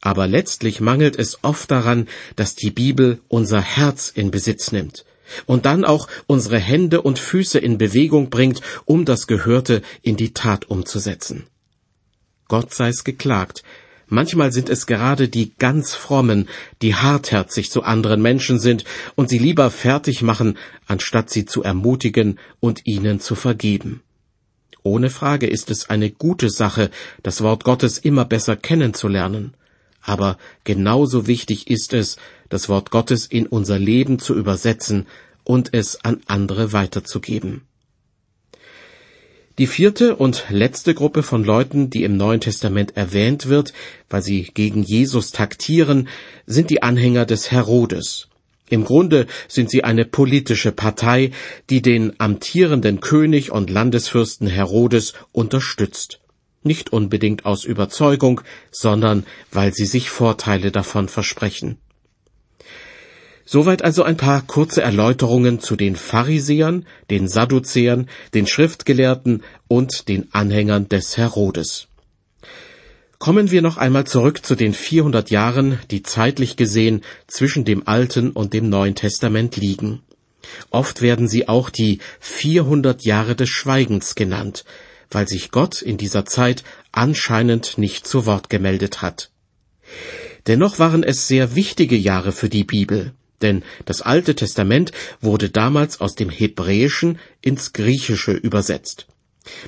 Aber 0.06 0.28
letztlich 0.28 0.82
mangelt 0.82 1.18
es 1.18 1.46
oft 1.46 1.72
daran, 1.72 2.10
dass 2.36 2.56
die 2.56 2.72
Bibel 2.72 3.22
unser 3.30 3.62
Herz 3.62 4.12
in 4.14 4.32
Besitz 4.32 4.74
nimmt 4.74 5.06
und 5.46 5.66
dann 5.66 5.86
auch 5.86 6.10
unsere 6.28 6.60
Hände 6.60 7.02
und 7.02 7.20
Füße 7.20 7.58
in 7.58 7.78
Bewegung 7.78 8.30
bringt, 8.30 8.60
um 8.84 9.06
das 9.06 9.28
Gehörte 9.28 9.82
in 10.02 10.18
die 10.18 10.34
Tat 10.34 10.70
umzusetzen. 10.70 11.48
Gott 12.50 12.74
sei's 12.74 13.06
geklagt. 13.06 13.64
Manchmal 14.08 14.52
sind 14.52 14.70
es 14.70 14.88
gerade 14.88 15.30
die 15.30 15.54
ganz 15.58 15.94
frommen, 15.94 16.50
die 16.82 16.96
hartherzig 16.96 17.72
zu 17.72 17.84
anderen 17.84 18.22
Menschen 18.22 18.60
sind 18.60 18.84
und 19.16 19.30
sie 19.30 19.40
lieber 19.40 19.72
fertig 19.72 20.22
machen, 20.22 20.58
anstatt 20.86 21.30
sie 21.30 21.46
zu 21.46 21.64
ermutigen 21.64 22.40
und 22.60 22.86
ihnen 22.86 23.22
zu 23.22 23.36
vergeben. 23.36 24.04
Ohne 24.84 25.10
Frage 25.10 25.48
ist 25.48 25.72
es 25.72 25.90
eine 25.90 26.12
gute 26.12 26.50
Sache, 26.50 26.92
das 27.24 27.42
Wort 27.42 27.64
Gottes 27.64 27.98
immer 28.00 28.26
besser 28.26 28.58
kennenzulernen 28.58 29.54
aber 30.04 30.38
genauso 30.64 31.28
wichtig 31.28 31.70
ist 31.70 31.94
es, 31.94 32.18
das 32.50 32.70
Wort 32.70 32.92
Gottes 32.92 33.26
in 33.26 33.48
unser 33.48 33.80
Leben 33.80 34.20
zu 34.20 34.36
übersetzen 34.36 35.08
und 35.44 35.74
es 35.74 36.04
an 36.04 36.22
andere 36.28 36.74
weiterzugeben. 36.74 37.62
Die 39.60 39.68
vierte 39.68 40.16
und 40.16 40.46
letzte 40.50 40.96
Gruppe 40.96 41.22
von 41.22 41.44
Leuten, 41.44 41.90
die 41.90 42.04
im 42.04 42.18
Neuen 42.18 42.42
Testament 42.42 42.98
erwähnt 42.98 43.48
wird, 43.48 43.72
weil 44.10 44.24
sie 44.24 44.50
gegen 44.54 44.82
Jesus 44.82 45.32
taktieren, 45.32 46.10
sind 46.48 46.72
die 46.72 46.82
Anhänger 46.82 47.26
des 47.26 47.52
Herodes. 47.52 48.30
Im 48.70 48.84
Grunde 48.84 49.28
sind 49.48 49.70
sie 49.70 49.84
eine 49.84 50.06
politische 50.06 50.72
Partei, 50.72 51.32
die 51.70 51.84
den 51.84 52.20
amtierenden 52.20 53.00
König 53.00 53.52
und 53.52 53.70
Landesfürsten 53.70 54.48
Herodes 54.48 55.14
unterstützt 55.32 56.23
nicht 56.66 56.92
unbedingt 56.92 57.46
aus 57.46 57.66
Überzeugung, 57.66 58.42
sondern 58.72 59.26
weil 59.52 59.74
sie 59.74 59.86
sich 59.86 60.10
Vorteile 60.10 60.72
davon 60.72 61.10
versprechen. 61.10 61.78
Soweit 63.46 63.84
also 63.84 64.04
ein 64.04 64.18
paar 64.18 64.42
kurze 64.42 64.82
Erläuterungen 64.82 65.60
zu 65.60 65.76
den 65.76 65.96
Pharisäern, 65.96 66.86
den 67.10 67.28
Sadduzäern, 67.28 68.10
den 68.34 68.48
Schriftgelehrten 68.48 69.44
und 69.68 70.08
den 70.08 70.34
Anhängern 70.34 70.88
des 70.88 71.18
Herodes. 71.18 71.88
Kommen 73.20 73.52
wir 73.52 73.62
noch 73.62 73.78
einmal 73.78 74.06
zurück 74.06 74.46
zu 74.46 74.56
den 74.56 74.74
400 74.74 75.30
Jahren, 75.30 75.80
die 75.92 76.04
zeitlich 76.04 76.56
gesehen 76.56 77.02
zwischen 77.28 77.64
dem 77.64 77.88
Alten 77.88 78.32
und 78.32 78.54
dem 78.54 78.70
Neuen 78.70 78.96
Testament 78.96 79.56
liegen. 79.56 80.02
Oft 80.72 81.02
werden 81.02 81.28
sie 81.28 81.48
auch 81.48 81.70
die 81.70 82.00
400 82.20 83.06
Jahre 83.06 83.36
des 83.36 83.50
Schweigens 83.50 84.16
genannt, 84.16 84.66
weil 85.14 85.28
sich 85.28 85.52
Gott 85.52 85.82
in 85.82 85.98
dieser 85.98 86.26
Zeit 86.26 86.64
anscheinend 86.92 87.78
nicht 87.78 88.08
zu 88.08 88.26
Wort 88.26 88.50
gemeldet 88.50 89.02
hat. 89.02 89.32
Dennoch 90.48 90.80
waren 90.80 91.04
es 91.04 91.28
sehr 91.28 91.56
wichtige 91.56 91.96
Jahre 91.96 92.32
für 92.32 92.50
die 92.50 92.64
Bibel, 92.64 93.14
denn 93.42 93.64
das 93.86 94.02
Alte 94.02 94.36
Testament 94.36 94.92
wurde 95.22 95.50
damals 95.50 96.02
aus 96.02 96.16
dem 96.16 96.30
Hebräischen 96.30 97.20
ins 97.42 97.74
Griechische 97.74 98.32
übersetzt. 98.32 99.08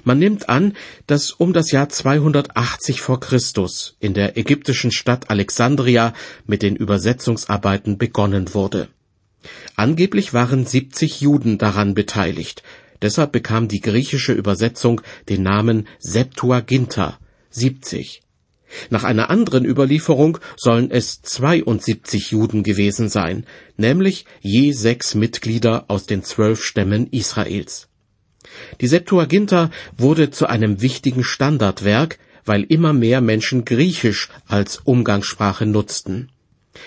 Man 0.06 0.20
nimmt 0.20 0.48
an, 0.48 0.74
dass 1.06 1.32
um 1.32 1.52
das 1.52 1.72
Jahr 1.72 1.90
280 1.90 3.02
vor 3.02 3.20
Christus 3.20 3.98
in 4.00 4.14
der 4.14 4.38
ägyptischen 4.38 4.92
Stadt 4.92 5.30
Alexandria 5.30 6.14
mit 6.46 6.62
den 6.62 6.78
Übersetzungsarbeiten 6.78 7.98
begonnen 7.98 8.54
wurde. 8.54 8.88
Angeblich 9.76 10.34
waren 10.34 10.66
70 10.66 11.22
Juden 11.22 11.58
daran 11.58 11.94
beteiligt, 11.94 12.64
Deshalb 13.02 13.32
bekam 13.32 13.68
die 13.68 13.82
griechische 13.82 14.34
Übersetzung 14.34 15.02
den 15.30 15.44
Namen 15.44 15.88
Septuaginta, 16.00 17.20
70. 17.50 18.22
Nach 18.90 19.04
einer 19.04 19.30
anderen 19.30 19.66
Überlieferung 19.66 20.40
sollen 20.58 20.92
es 20.92 21.22
72 21.22 22.32
Juden 22.32 22.64
gewesen 22.64 23.10
sein, 23.10 23.46
nämlich 23.78 24.26
je 24.42 24.72
sechs 24.72 25.16
Mitglieder 25.16 25.86
aus 25.88 26.06
den 26.06 26.24
zwölf 26.24 26.64
Stämmen 26.64 27.08
Israels. 27.12 27.88
Die 28.82 28.88
Septuaginta 28.88 29.70
wurde 29.98 30.32
zu 30.32 30.48
einem 30.48 30.82
wichtigen 30.82 31.24
Standardwerk, 31.24 32.20
weil 32.46 32.64
immer 32.64 32.94
mehr 32.94 33.22
Menschen 33.22 33.66
Griechisch 33.66 34.30
als 34.48 34.78
Umgangssprache 34.78 35.66
nutzten. 35.66 36.30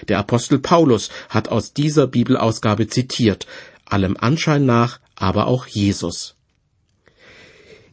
Der 0.09 0.19
Apostel 0.19 0.59
Paulus 0.59 1.11
hat 1.29 1.49
aus 1.49 1.73
dieser 1.73 2.07
Bibelausgabe 2.07 2.87
zitiert, 2.87 3.47
allem 3.87 4.17
Anschein 4.17 4.67
nach 4.67 5.01
aber 5.19 5.47
auch 5.47 5.67
Jesus. 5.67 6.35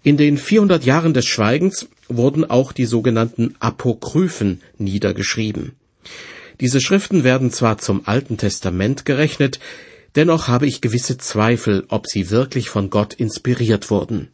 In 0.04 0.18
den 0.18 0.38
400 0.38 0.86
Jahren 0.86 1.14
des 1.14 1.26
Schweigens 1.26 1.88
wurden 2.08 2.46
auch 2.46 2.72
die 2.72 2.86
sogenannten 2.86 3.56
Apokryphen 3.60 4.62
niedergeschrieben. 4.78 5.74
Diese 6.62 6.80
Schriften 6.80 7.24
werden 7.24 7.52
zwar 7.52 7.80
zum 7.80 8.08
Alten 8.08 8.38
Testament 8.38 9.06
gerechnet, 9.06 9.60
dennoch 10.16 10.48
habe 10.48 10.68
ich 10.68 10.82
gewisse 10.82 11.18
Zweifel, 11.18 11.86
ob 11.90 12.08
sie 12.08 12.30
wirklich 12.30 12.70
von 12.70 12.90
Gott 12.90 13.16
inspiriert 13.16 13.90
wurden. 13.90 14.30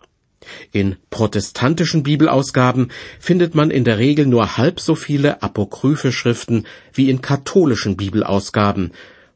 In 0.72 0.98
protestantischen 1.10 2.04
Bibelausgaben 2.04 2.92
findet 3.20 3.56
man 3.56 3.72
in 3.72 3.84
der 3.84 3.98
Regel 3.98 4.26
nur 4.26 4.58
halb 4.58 4.80
so 4.80 4.96
viele 4.96 5.42
apokryphe 5.42 6.12
Schriften 6.12 6.66
wie 6.94 7.10
in 7.10 7.22
katholischen 7.22 7.96
Bibelausgaben, 7.96 8.92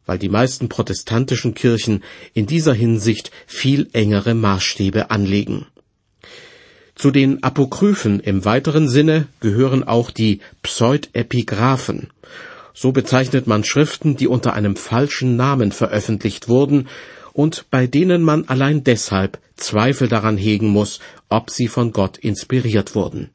weil 0.05 0.17
die 0.17 0.29
meisten 0.29 0.69
protestantischen 0.69 1.53
Kirchen 1.53 2.03
in 2.33 2.45
dieser 2.45 2.73
Hinsicht 2.73 3.31
viel 3.47 3.89
engere 3.93 4.33
Maßstäbe 4.33 5.09
anlegen. 5.11 5.65
Zu 6.95 7.11
den 7.11 7.43
Apokryphen 7.43 8.21
im 8.21 8.45
weiteren 8.45 8.87
Sinne 8.87 9.27
gehören 9.41 9.83
auch 9.83 10.11
die 10.11 10.39
Pseudepigraphen. 10.63 12.09
So 12.73 12.93
bezeichnet 12.93 13.47
man 13.47 13.63
Schriften, 13.63 14.15
die 14.15 14.27
unter 14.27 14.53
einem 14.53 14.75
falschen 14.75 15.35
Namen 15.35 15.71
veröffentlicht 15.71 16.47
wurden 16.47 16.87
und 17.33 17.65
bei 17.69 17.85
denen 17.85 18.21
man 18.21 18.47
allein 18.47 18.85
deshalb 18.85 19.39
Zweifel 19.57 20.07
daran 20.07 20.37
hegen 20.37 20.69
muss, 20.69 20.99
ob 21.27 21.49
sie 21.49 21.67
von 21.67 21.91
Gott 21.91 22.17
inspiriert 22.17 22.95
wurden. 22.95 23.29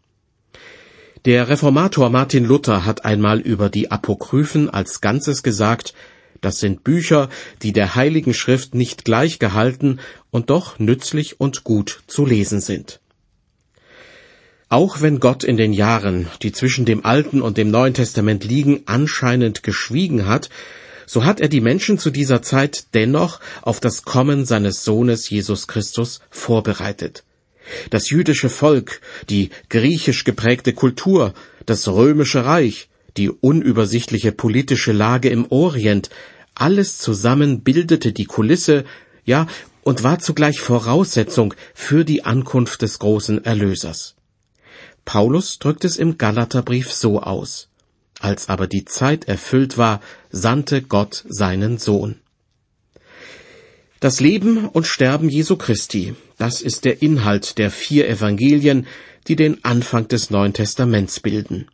Der 1.26 1.50
Reformator 1.50 2.08
Martin 2.08 2.46
Luther 2.46 2.86
hat 2.86 3.04
einmal 3.04 3.40
über 3.40 3.68
die 3.68 3.90
Apokryphen 3.90 4.70
als 4.70 5.02
Ganzes 5.02 5.42
gesagt, 5.42 5.92
das 6.40 6.58
sind 6.58 6.84
Bücher, 6.84 7.28
die 7.62 7.72
der 7.72 7.94
Heiligen 7.94 8.34
Schrift 8.34 8.74
nicht 8.74 9.04
gleich 9.04 9.38
gehalten 9.38 10.00
und 10.30 10.50
doch 10.50 10.78
nützlich 10.78 11.40
und 11.40 11.64
gut 11.64 12.02
zu 12.06 12.24
lesen 12.24 12.60
sind. 12.60 13.00
Auch 14.68 15.00
wenn 15.00 15.18
Gott 15.18 15.42
in 15.42 15.56
den 15.56 15.72
Jahren, 15.72 16.28
die 16.42 16.52
zwischen 16.52 16.84
dem 16.84 17.04
Alten 17.04 17.42
und 17.42 17.58
dem 17.58 17.70
Neuen 17.70 17.94
Testament 17.94 18.44
liegen, 18.44 18.82
anscheinend 18.86 19.64
geschwiegen 19.64 20.26
hat, 20.26 20.48
so 21.06 21.24
hat 21.24 21.40
er 21.40 21.48
die 21.48 21.60
Menschen 21.60 21.98
zu 21.98 22.10
dieser 22.10 22.40
Zeit 22.40 22.94
dennoch 22.94 23.40
auf 23.62 23.80
das 23.80 24.04
Kommen 24.04 24.46
seines 24.46 24.84
Sohnes 24.84 25.28
Jesus 25.28 25.66
Christus 25.66 26.20
vorbereitet. 26.30 27.24
Das 27.90 28.10
jüdische 28.10 28.48
Volk, 28.48 29.00
die 29.28 29.50
griechisch 29.68 30.22
geprägte 30.22 30.72
Kultur, 30.72 31.34
das 31.66 31.88
römische 31.88 32.44
Reich, 32.44 32.88
die 33.16 33.30
unübersichtliche 33.30 34.32
politische 34.32 34.92
Lage 34.92 35.28
im 35.28 35.50
Orient, 35.50 36.10
alles 36.54 36.98
zusammen 36.98 37.62
bildete 37.62 38.12
die 38.12 38.24
Kulisse, 38.24 38.84
ja, 39.24 39.46
und 39.82 40.02
war 40.02 40.18
zugleich 40.18 40.60
Voraussetzung 40.60 41.54
für 41.74 42.04
die 42.04 42.24
Ankunft 42.24 42.82
des 42.82 42.98
großen 42.98 43.44
Erlösers. 43.44 44.16
Paulus 45.04 45.58
drückt 45.58 45.84
es 45.84 45.96
im 45.96 46.18
Galaterbrief 46.18 46.92
so 46.92 47.20
aus. 47.20 47.68
Als 48.20 48.48
aber 48.48 48.66
die 48.66 48.84
Zeit 48.84 49.24
erfüllt 49.24 49.78
war, 49.78 50.00
sandte 50.30 50.82
Gott 50.82 51.24
seinen 51.28 51.78
Sohn. 51.78 52.20
Das 53.98 54.20
Leben 54.20 54.66
und 54.68 54.86
Sterben 54.86 55.28
Jesu 55.28 55.56
Christi, 55.56 56.14
das 56.38 56.62
ist 56.62 56.84
der 56.84 57.02
Inhalt 57.02 57.58
der 57.58 57.70
vier 57.70 58.08
Evangelien, 58.08 58.86
die 59.26 59.36
den 59.36 59.64
Anfang 59.64 60.08
des 60.08 60.30
Neuen 60.30 60.52
Testaments 60.54 61.20
bilden. 61.20 61.68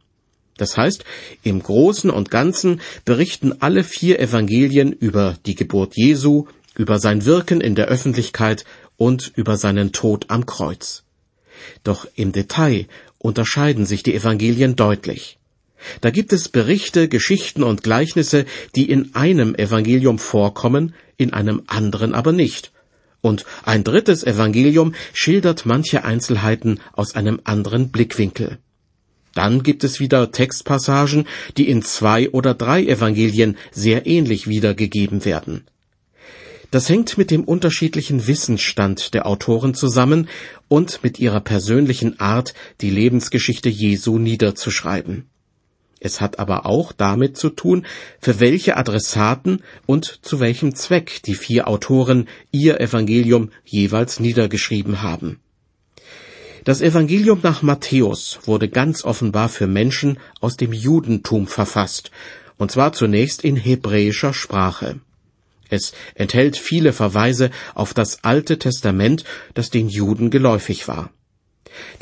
Das 0.57 0.77
heißt, 0.77 1.05
im 1.43 1.63
Großen 1.63 2.11
und 2.11 2.31
Ganzen 2.31 2.81
berichten 3.05 3.55
alle 3.61 3.85
vier 3.85 4.19
Evangelien 4.21 4.93
über 4.93 5.37
die 5.45 5.55
Geburt 5.55 5.97
Jesu, 5.97 6.47
über 6.77 6.99
sein 6.99 7.25
Wirken 7.25 7.61
in 7.61 7.75
der 7.75 7.87
Öffentlichkeit 7.87 8.65
und 8.97 9.33
über 9.35 9.57
seinen 9.57 9.93
Tod 9.93 10.27
am 10.29 10.47
Kreuz. 10.47 11.03
Doch 11.85 12.07
im 12.15 12.33
Detail 12.33 12.87
unterscheiden 13.19 13.87
sich 13.87 14.03
die 14.03 14.15
Evangelien 14.15 14.77
deutlich. 14.77 15.39
Da 16.01 16.11
gibt 16.11 16.33
es 16.33 16.49
Berichte, 16.49 17.09
Geschichten 17.09 17.63
und 17.63 17.83
Gleichnisse, 17.83 18.47
die 18.75 18.91
in 18.91 19.15
einem 19.15 19.55
Evangelium 19.55 20.19
vorkommen, 20.19 20.95
in 21.17 21.33
einem 21.33 21.63
anderen 21.67 22.15
aber 22.15 22.33
nicht. 22.33 22.73
Und 23.21 23.45
ein 23.65 23.85
drittes 23.85 24.25
Evangelium 24.25 24.95
schildert 25.13 25.67
manche 25.67 26.05
Einzelheiten 26.05 26.81
aus 26.93 27.15
einem 27.15 27.41
anderen 27.45 27.91
Blickwinkel. 27.91 28.59
Dann 29.37 29.63
gibt 29.63 29.85
es 29.85 30.01
wieder 30.01 30.33
Textpassagen, 30.33 31.27
die 31.59 31.69
in 31.69 31.83
zwei 31.83 32.31
oder 32.31 32.55
drei 32.55 32.83
Evangelien 32.87 33.59
sehr 33.71 34.07
ähnlich 34.07 34.49
wiedergegeben 34.49 35.27
werden. 35.27 35.67
Das 36.71 36.89
hängt 36.89 37.19
mit 37.19 37.31
dem 37.31 37.45
unterschiedlichen 37.45 38.27
Wissensstand 38.27 39.13
der 39.13 39.27
Autoren 39.27 39.75
zusammen 39.75 40.31
und 40.69 41.05
mit 41.05 41.19
ihrer 41.19 41.41
persönlichen 41.41 42.19
Art, 42.19 42.55
die 42.81 42.89
Lebensgeschichte 42.89 43.69
Jesu 43.69 44.19
niederzuschreiben. 44.19 45.27
Es 46.01 46.23
hat 46.23 46.39
aber 46.39 46.65
auch 46.65 46.93
damit 46.93 47.37
zu 47.37 47.51
tun, 47.51 47.85
für 48.19 48.41
welche 48.41 48.79
Adressaten 48.79 49.63
und 49.85 50.21
zu 50.23 50.41
welchem 50.41 50.75
Zweck 50.75 51.21
die 51.27 51.35
vier 51.35 51.69
Autoren 51.69 52.27
ihr 52.53 52.81
Evangelium 52.81 53.51
jeweils 53.65 54.19
niedergeschrieben 54.19 55.03
haben. 55.03 55.41
Das 56.67 56.81
Evangelium 56.81 57.39
nach 57.45 57.63
Matthäus 57.63 58.41
wurde 58.45 58.69
ganz 58.69 59.05
offenbar 59.05 59.49
für 59.49 59.69
Menschen 59.69 60.19
aus 60.41 60.57
dem 60.57 60.73
Judentum 60.73 61.47
verfasst, 61.47 62.11
und 62.59 62.73
zwar 62.73 62.93
zunächst 62.93 63.45
in 63.45 63.55
hebräischer 63.55 64.35
Sprache. 64.35 64.99
Es 65.71 65.93
enthält 66.17 66.57
viele 66.57 66.93
Verweise 66.93 67.53
auf 67.77 67.95
das 67.95 68.25
Alte 68.25 68.59
Testament, 68.59 69.23
das 69.55 69.71
den 69.71 69.89
Juden 69.89 70.29
geläufig 70.29 70.89
war. 70.89 71.11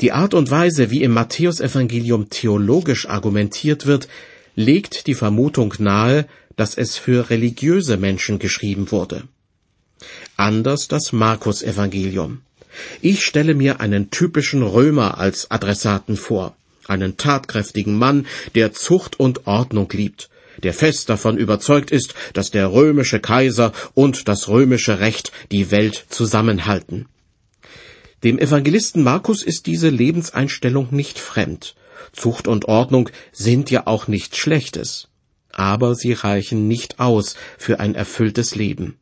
Die 0.01 0.13
Art 0.13 0.33
und 0.33 0.49
Weise, 0.49 0.89
wie 0.89 1.03
im 1.03 1.11
Matthäusevangelium 1.11 2.31
theologisch 2.31 3.07
argumentiert 3.07 3.85
wird, 3.85 4.07
legt 4.55 5.05
die 5.05 5.13
Vermutung 5.13 5.75
nahe, 5.77 6.25
dass 6.55 6.73
es 6.75 6.97
für 6.97 7.29
religiöse 7.29 7.97
Menschen 7.97 8.39
geschrieben 8.39 8.89
wurde. 8.89 9.27
Anders 10.37 10.87
das 10.87 11.11
Markus-Evangelium. 11.11 12.41
Ich 13.01 13.25
stelle 13.25 13.53
mir 13.53 13.79
einen 13.79 14.11
typischen 14.11 14.63
Römer 14.63 15.17
als 15.17 15.51
Adressaten 15.51 16.17
vor, 16.17 16.55
einen 16.87 17.17
tatkräftigen 17.17 17.97
Mann, 17.97 18.27
der 18.53 18.73
Zucht 18.73 19.19
und 19.19 19.47
Ordnung 19.47 19.89
liebt, 19.91 20.29
der 20.63 20.73
fest 20.73 21.09
davon 21.09 21.37
überzeugt 21.37 21.91
ist, 21.91 22.13
dass 22.33 22.51
der 22.51 22.71
römische 22.71 23.19
Kaiser 23.19 23.71
und 23.93 24.27
das 24.27 24.47
römische 24.47 24.99
Recht 24.99 25.31
die 25.51 25.71
Welt 25.71 26.05
zusammenhalten. 26.09 27.07
Dem 28.23 28.39
Evangelisten 28.39 29.03
Markus 29.03 29.43
ist 29.43 29.67
diese 29.67 29.89
Lebenseinstellung 29.89 30.87
nicht 30.91 31.19
fremd. 31.19 31.75
Zucht 32.11 32.47
und 32.47 32.65
Ordnung 32.65 33.09
sind 33.31 33.69
ja 33.69 33.85
auch 33.87 34.07
nichts 34.07 34.37
Schlechtes. 34.37 35.09
Aber 35.51 35.95
sie 35.95 36.13
reichen 36.13 36.67
nicht 36.67 36.99
aus 36.99 37.35
für 37.57 37.79
ein 37.79 37.93
erfülltes 37.93 38.55
Leben. 38.55 38.97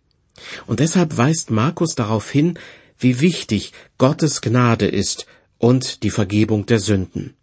Und 0.68 0.80
deshalb 0.80 1.18
weist 1.18 1.52
Markus 1.52 1.96
darauf 1.96 2.30
hin, 2.30 2.60
wie 3.00 3.20
wichtig 3.20 3.74
Gottes 3.98 4.42
Gnade 4.42 4.88
ist 4.88 5.26
und 5.58 6.04
die 6.04 6.10
Vergebung 6.10 6.66
der 6.66 6.80
Sünden. 6.80 7.36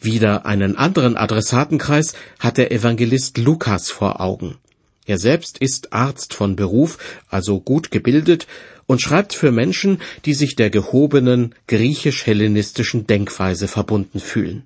Wieder 0.00 0.46
einen 0.46 0.76
anderen 0.76 1.16
Adressatenkreis 1.16 2.14
hat 2.38 2.56
der 2.56 2.72
Evangelist 2.72 3.38
Lukas 3.38 3.90
vor 3.90 4.20
Augen. 4.20 4.56
Er 5.06 5.18
selbst 5.18 5.58
ist 5.58 5.92
Arzt 5.92 6.34
von 6.34 6.56
Beruf, 6.56 6.98
also 7.28 7.60
gut 7.60 7.90
gebildet, 7.90 8.46
und 8.86 9.00
schreibt 9.00 9.34
für 9.34 9.52
Menschen, 9.52 10.00
die 10.24 10.34
sich 10.34 10.56
der 10.56 10.70
gehobenen 10.70 11.54
griechisch-hellenistischen 11.68 13.06
Denkweise 13.06 13.68
verbunden 13.68 14.20
fühlen. 14.20 14.64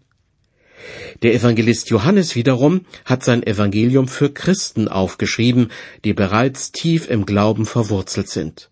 Der 1.23 1.35
Evangelist 1.35 1.91
Johannes 1.91 2.35
wiederum 2.35 2.87
hat 3.05 3.23
sein 3.23 3.43
Evangelium 3.43 4.09
für 4.09 4.31
Christen 4.31 4.89
aufgeschrieben, 4.89 5.71
die 6.05 6.15
bereits 6.15 6.73
tief 6.73 7.11
im 7.11 7.27
Glauben 7.27 7.67
verwurzelt 7.67 8.29
sind. 8.29 8.71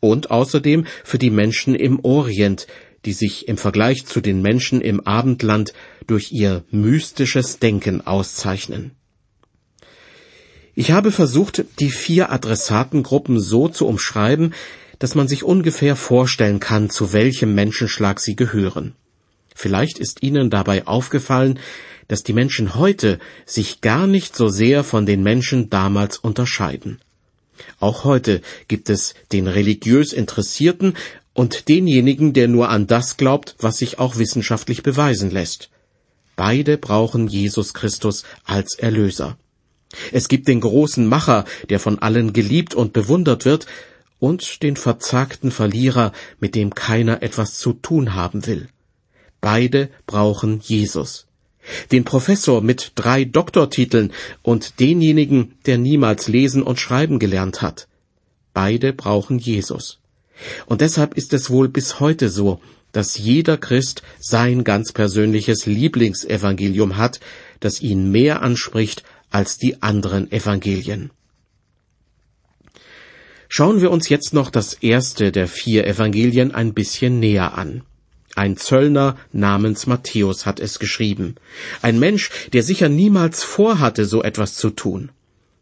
Und 0.00 0.30
außerdem 0.30 0.86
für 1.04 1.18
die 1.18 1.30
Menschen 1.30 1.74
im 1.74 2.00
Orient, 2.04 2.66
die 3.04 3.12
sich 3.12 3.48
im 3.48 3.56
Vergleich 3.56 4.06
zu 4.06 4.20
den 4.20 4.42
Menschen 4.42 4.80
im 4.80 5.00
Abendland 5.00 5.72
durch 6.06 6.32
ihr 6.32 6.64
mystisches 6.70 7.58
Denken 7.58 8.06
auszeichnen. 8.06 8.92
Ich 10.74 10.92
habe 10.92 11.10
versucht, 11.10 11.64
die 11.80 11.90
vier 11.90 12.30
Adressatengruppen 12.30 13.40
so 13.40 13.68
zu 13.68 13.86
umschreiben, 13.86 14.54
dass 14.98 15.14
man 15.14 15.28
sich 15.28 15.42
ungefähr 15.42 15.96
vorstellen 15.96 16.60
kann, 16.60 16.90
zu 16.90 17.12
welchem 17.12 17.54
Menschenschlag 17.54 18.20
sie 18.20 18.36
gehören. 18.36 18.94
Vielleicht 19.54 19.98
ist 19.98 20.22
Ihnen 20.22 20.50
dabei 20.50 20.86
aufgefallen, 20.86 21.58
dass 22.06 22.22
die 22.22 22.32
Menschen 22.32 22.76
heute 22.76 23.18
sich 23.44 23.80
gar 23.80 24.06
nicht 24.06 24.36
so 24.36 24.48
sehr 24.48 24.84
von 24.84 25.04
den 25.04 25.22
Menschen 25.22 25.68
damals 25.68 26.16
unterscheiden. 26.16 27.00
Auch 27.80 28.04
heute 28.04 28.40
gibt 28.68 28.90
es 28.90 29.14
den 29.32 29.46
religiös 29.46 30.12
Interessierten 30.12 30.94
und 31.34 31.68
denjenigen, 31.68 32.32
der 32.32 32.48
nur 32.48 32.68
an 32.68 32.86
das 32.86 33.16
glaubt, 33.16 33.54
was 33.60 33.78
sich 33.78 33.98
auch 33.98 34.16
wissenschaftlich 34.16 34.82
beweisen 34.82 35.30
lässt. 35.30 35.70
Beide 36.34 36.78
brauchen 36.78 37.28
Jesus 37.28 37.74
Christus 37.74 38.24
als 38.44 38.74
Erlöser. 38.74 39.36
Es 40.12 40.28
gibt 40.28 40.48
den 40.48 40.60
großen 40.60 41.06
Macher, 41.06 41.44
der 41.70 41.80
von 41.80 41.98
allen 41.98 42.32
geliebt 42.32 42.74
und 42.74 42.92
bewundert 42.92 43.44
wird, 43.44 43.66
und 44.20 44.64
den 44.64 44.76
verzagten 44.76 45.52
Verlierer, 45.52 46.12
mit 46.40 46.56
dem 46.56 46.74
keiner 46.74 47.22
etwas 47.22 47.54
zu 47.54 47.72
tun 47.72 48.14
haben 48.14 48.46
will. 48.46 48.68
Beide 49.40 49.90
brauchen 50.06 50.58
Jesus. 50.60 51.27
Den 51.92 52.04
Professor 52.04 52.60
mit 52.60 52.92
drei 52.94 53.24
Doktortiteln 53.24 54.12
und 54.42 54.80
denjenigen, 54.80 55.54
der 55.66 55.78
niemals 55.78 56.28
lesen 56.28 56.62
und 56.62 56.78
schreiben 56.78 57.18
gelernt 57.18 57.62
hat. 57.62 57.88
Beide 58.54 58.92
brauchen 58.92 59.38
Jesus. 59.38 59.98
Und 60.66 60.80
deshalb 60.80 61.14
ist 61.14 61.32
es 61.32 61.50
wohl 61.50 61.68
bis 61.68 62.00
heute 62.00 62.28
so, 62.28 62.60
dass 62.92 63.18
jeder 63.18 63.56
Christ 63.56 64.02
sein 64.18 64.64
ganz 64.64 64.92
persönliches 64.92 65.66
Lieblingsevangelium 65.66 66.96
hat, 66.96 67.20
das 67.60 67.80
ihn 67.80 68.10
mehr 68.10 68.42
anspricht 68.42 69.02
als 69.30 69.58
die 69.58 69.82
anderen 69.82 70.30
Evangelien. 70.32 71.10
Schauen 73.48 73.80
wir 73.80 73.90
uns 73.90 74.08
jetzt 74.08 74.34
noch 74.34 74.50
das 74.50 74.74
erste 74.74 75.32
der 75.32 75.48
vier 75.48 75.86
Evangelien 75.86 76.54
ein 76.54 76.74
bisschen 76.74 77.18
näher 77.18 77.56
an. 77.56 77.82
Ein 78.34 78.56
Zöllner 78.56 79.16
namens 79.32 79.86
Matthäus 79.86 80.46
hat 80.46 80.60
es 80.60 80.78
geschrieben. 80.78 81.36
Ein 81.82 81.98
Mensch, 81.98 82.30
der 82.52 82.62
sicher 82.62 82.88
niemals 82.88 83.42
vorhatte, 83.42 84.04
so 84.04 84.22
etwas 84.22 84.54
zu 84.54 84.70
tun. 84.70 85.10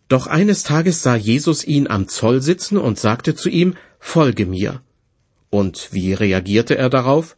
Doch 0.09 0.27
eines 0.27 0.63
Tages 0.63 1.03
sah 1.03 1.17
Jesus 1.17 1.65
ihn 1.65 1.89
am 1.89 2.09
Zoll 2.09 2.43
sitzen 2.43 2.77
und 2.77 2.99
sagte 2.99 3.35
zu 3.35 3.49
ihm, 3.49 3.75
Folge 3.99 4.47
mir. 4.47 4.83
Und 5.51 5.89
wie 5.93 6.13
reagierte 6.13 6.77
er 6.77 6.91
darauf? 6.91 7.37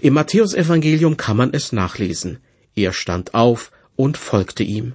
Im 0.00 0.14
Matthäusevangelium 0.14 1.16
kann 1.16 1.36
man 1.36 1.52
es 1.52 1.72
nachlesen. 1.72 2.38
Er 2.74 2.92
stand 2.92 3.34
auf 3.34 3.70
und 3.96 4.16
folgte 4.16 4.62
ihm. 4.62 4.94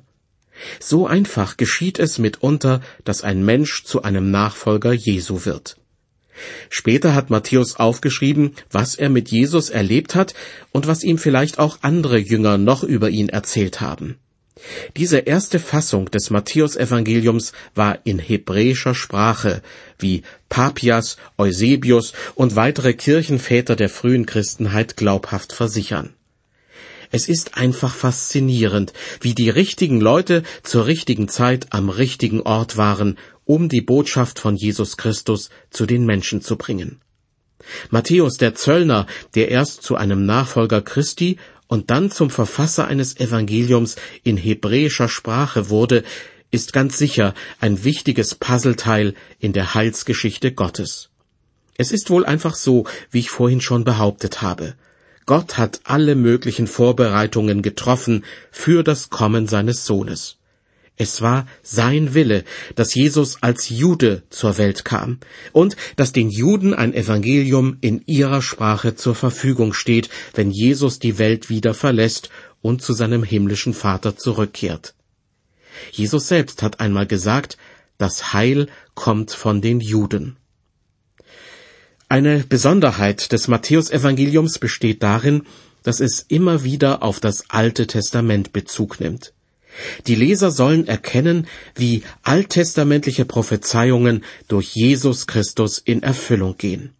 So 0.79 1.05
einfach 1.05 1.57
geschieht 1.57 1.99
es 1.99 2.17
mitunter, 2.17 2.81
dass 3.03 3.21
ein 3.23 3.43
Mensch 3.45 3.83
zu 3.83 4.03
einem 4.03 4.31
Nachfolger 4.31 4.93
Jesu 4.93 5.45
wird. 5.45 5.77
Später 6.69 7.15
hat 7.15 7.29
Matthäus 7.29 7.75
aufgeschrieben, 7.77 8.55
was 8.71 8.95
er 8.95 9.09
mit 9.09 9.29
Jesus 9.29 9.69
erlebt 9.69 10.15
hat 10.15 10.33
und 10.71 10.87
was 10.87 11.03
ihm 11.03 11.17
vielleicht 11.17 11.59
auch 11.59 11.79
andere 11.81 12.17
Jünger 12.17 12.57
noch 12.57 12.83
über 12.83 13.09
ihn 13.09 13.29
erzählt 13.29 13.81
haben. 13.81 14.17
Diese 14.95 15.19
erste 15.19 15.59
Fassung 15.59 16.09
des 16.11 16.29
Matthäusevangeliums 16.29 17.51
war 17.75 17.99
in 18.05 18.19
hebräischer 18.19 18.95
Sprache, 18.95 19.61
wie 19.99 20.23
Papias, 20.47 21.17
Eusebius 21.37 22.13
und 22.35 22.55
weitere 22.55 22.93
Kirchenväter 22.93 23.75
der 23.75 23.89
frühen 23.89 24.25
Christenheit 24.25 24.95
glaubhaft 24.95 25.51
versichern. 25.51 26.13
Es 27.11 27.27
ist 27.27 27.57
einfach 27.57 27.93
faszinierend, 27.93 28.93
wie 29.21 29.35
die 29.35 29.49
richtigen 29.49 30.01
Leute 30.01 30.43
zur 30.63 30.85
richtigen 30.85 31.27
Zeit 31.27 31.67
am 31.71 31.89
richtigen 31.89 32.41
Ort 32.41 32.77
waren, 32.77 33.17
um 33.45 33.69
die 33.69 33.81
Botschaft 33.81 34.39
von 34.39 34.55
Jesus 34.55 34.97
Christus 34.97 35.49
zu 35.69 35.85
den 35.85 36.05
Menschen 36.05 36.41
zu 36.41 36.57
bringen. 36.57 36.99
Matthäus 37.89 38.37
der 38.37 38.55
Zöllner, 38.55 39.07
der 39.33 39.49
erst 39.49 39.81
zu 39.81 39.95
einem 39.95 40.25
Nachfolger 40.25 40.81
Christi 40.81 41.37
und 41.67 41.89
dann 41.89 42.11
zum 42.11 42.29
Verfasser 42.29 42.87
eines 42.87 43.17
Evangeliums 43.19 43.95
in 44.23 44.37
hebräischer 44.37 45.07
Sprache 45.07 45.69
wurde, 45.69 46.03
ist 46.51 46.73
ganz 46.73 46.97
sicher 46.97 47.33
ein 47.59 47.83
wichtiges 47.83 48.35
Puzzleteil 48.35 49.13
in 49.39 49.53
der 49.53 49.73
Heilsgeschichte 49.73 50.51
Gottes. 50.51 51.09
Es 51.77 51.91
ist 51.91 52.09
wohl 52.09 52.25
einfach 52.25 52.55
so, 52.55 52.85
wie 53.11 53.19
ich 53.19 53.29
vorhin 53.29 53.61
schon 53.61 53.83
behauptet 53.83 54.41
habe. 54.41 54.75
Gott 55.25 55.57
hat 55.57 55.81
alle 55.83 56.15
möglichen 56.15 56.67
Vorbereitungen 56.67 57.61
getroffen 57.61 58.23
für 58.51 58.83
das 58.83 59.09
Kommen 59.09 59.47
seines 59.47 59.85
Sohnes. 59.85 60.37
Es 60.97 61.21
war 61.21 61.45
sein 61.61 62.13
Wille, 62.13 62.45
dass 62.75 62.95
Jesus 62.95 63.37
als 63.41 63.69
Jude 63.69 64.23
zur 64.29 64.57
Welt 64.57 64.85
kam 64.85 65.19
und 65.51 65.75
dass 65.97 66.13
den 66.13 66.29
Juden 66.29 66.73
ein 66.73 66.93
Evangelium 66.93 67.77
in 67.81 68.01
ihrer 68.05 68.41
Sprache 68.41 68.95
zur 68.95 69.13
Verfügung 69.13 69.73
steht, 69.73 70.09
wenn 70.33 70.51
Jesus 70.51 70.99
die 70.99 71.17
Welt 71.17 71.49
wieder 71.49 71.73
verlässt 71.73 72.29
und 72.61 72.81
zu 72.81 72.93
seinem 72.93 73.23
himmlischen 73.23 73.73
Vater 73.73 74.15
zurückkehrt. 74.15 74.95
Jesus 75.91 76.29
selbst 76.29 76.63
hat 76.63 76.79
einmal 76.79 77.07
gesagt, 77.07 77.57
das 77.97 78.33
Heil 78.33 78.67
kommt 78.93 79.31
von 79.31 79.61
den 79.61 79.81
Juden. 79.81 80.37
Eine 82.07 82.39
Besonderheit 82.47 83.31
des 83.31 83.47
Matthäusevangeliums 83.47 84.59
besteht 84.59 85.03
darin, 85.03 85.43
dass 85.83 85.99
es 85.99 86.25
immer 86.27 86.63
wieder 86.63 87.03
auf 87.03 87.19
das 87.19 87.49
Alte 87.49 87.85
Testament 87.85 88.53
Bezug 88.53 88.99
nimmt. 88.99 89.34
Die 90.07 90.15
Leser 90.15 90.51
sollen 90.51 90.87
erkennen, 90.87 91.47
wie 91.75 92.03
alttestamentliche 92.23 93.25
Prophezeiungen 93.25 94.23
durch 94.47 94.75
Jesus 94.75 95.27
Christus 95.27 95.79
in 95.79 96.03
Erfüllung 96.03 96.57
gehen. 96.57 96.93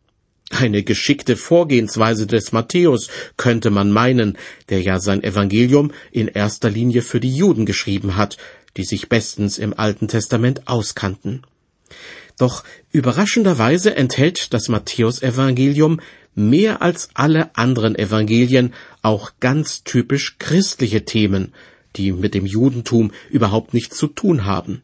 Eine 0.51 0.83
geschickte 0.83 1.37
Vorgehensweise 1.37 2.27
des 2.27 2.51
Matthäus 2.51 3.09
könnte 3.35 3.71
man 3.71 3.91
meinen, 3.91 4.37
der 4.69 4.81
ja 4.81 4.99
sein 4.99 5.23
Evangelium 5.23 5.91
in 6.11 6.27
erster 6.27 6.69
Linie 6.69 7.01
für 7.01 7.19
die 7.19 7.35
Juden 7.35 7.65
geschrieben 7.65 8.15
hat, 8.15 8.37
die 8.77 8.83
sich 8.83 9.09
bestens 9.09 9.57
im 9.57 9.77
Alten 9.77 10.07
Testament 10.07 10.67
auskannten. 10.67 11.41
Doch 12.37 12.63
überraschenderweise 12.91 13.95
enthält 13.95 14.53
das 14.53 14.67
Matthäusevangelium 14.67 15.99
mehr 16.35 16.81
als 16.81 17.09
alle 17.13 17.55
anderen 17.55 17.95
Evangelien 17.97 18.73
auch 19.01 19.31
ganz 19.39 19.83
typisch 19.83 20.35
christliche 20.37 21.05
Themen, 21.05 21.53
die 21.97 22.11
mit 22.11 22.33
dem 22.33 22.45
Judentum 22.45 23.11
überhaupt 23.29 23.73
nichts 23.73 23.97
zu 23.97 24.07
tun 24.07 24.45
haben. 24.45 24.81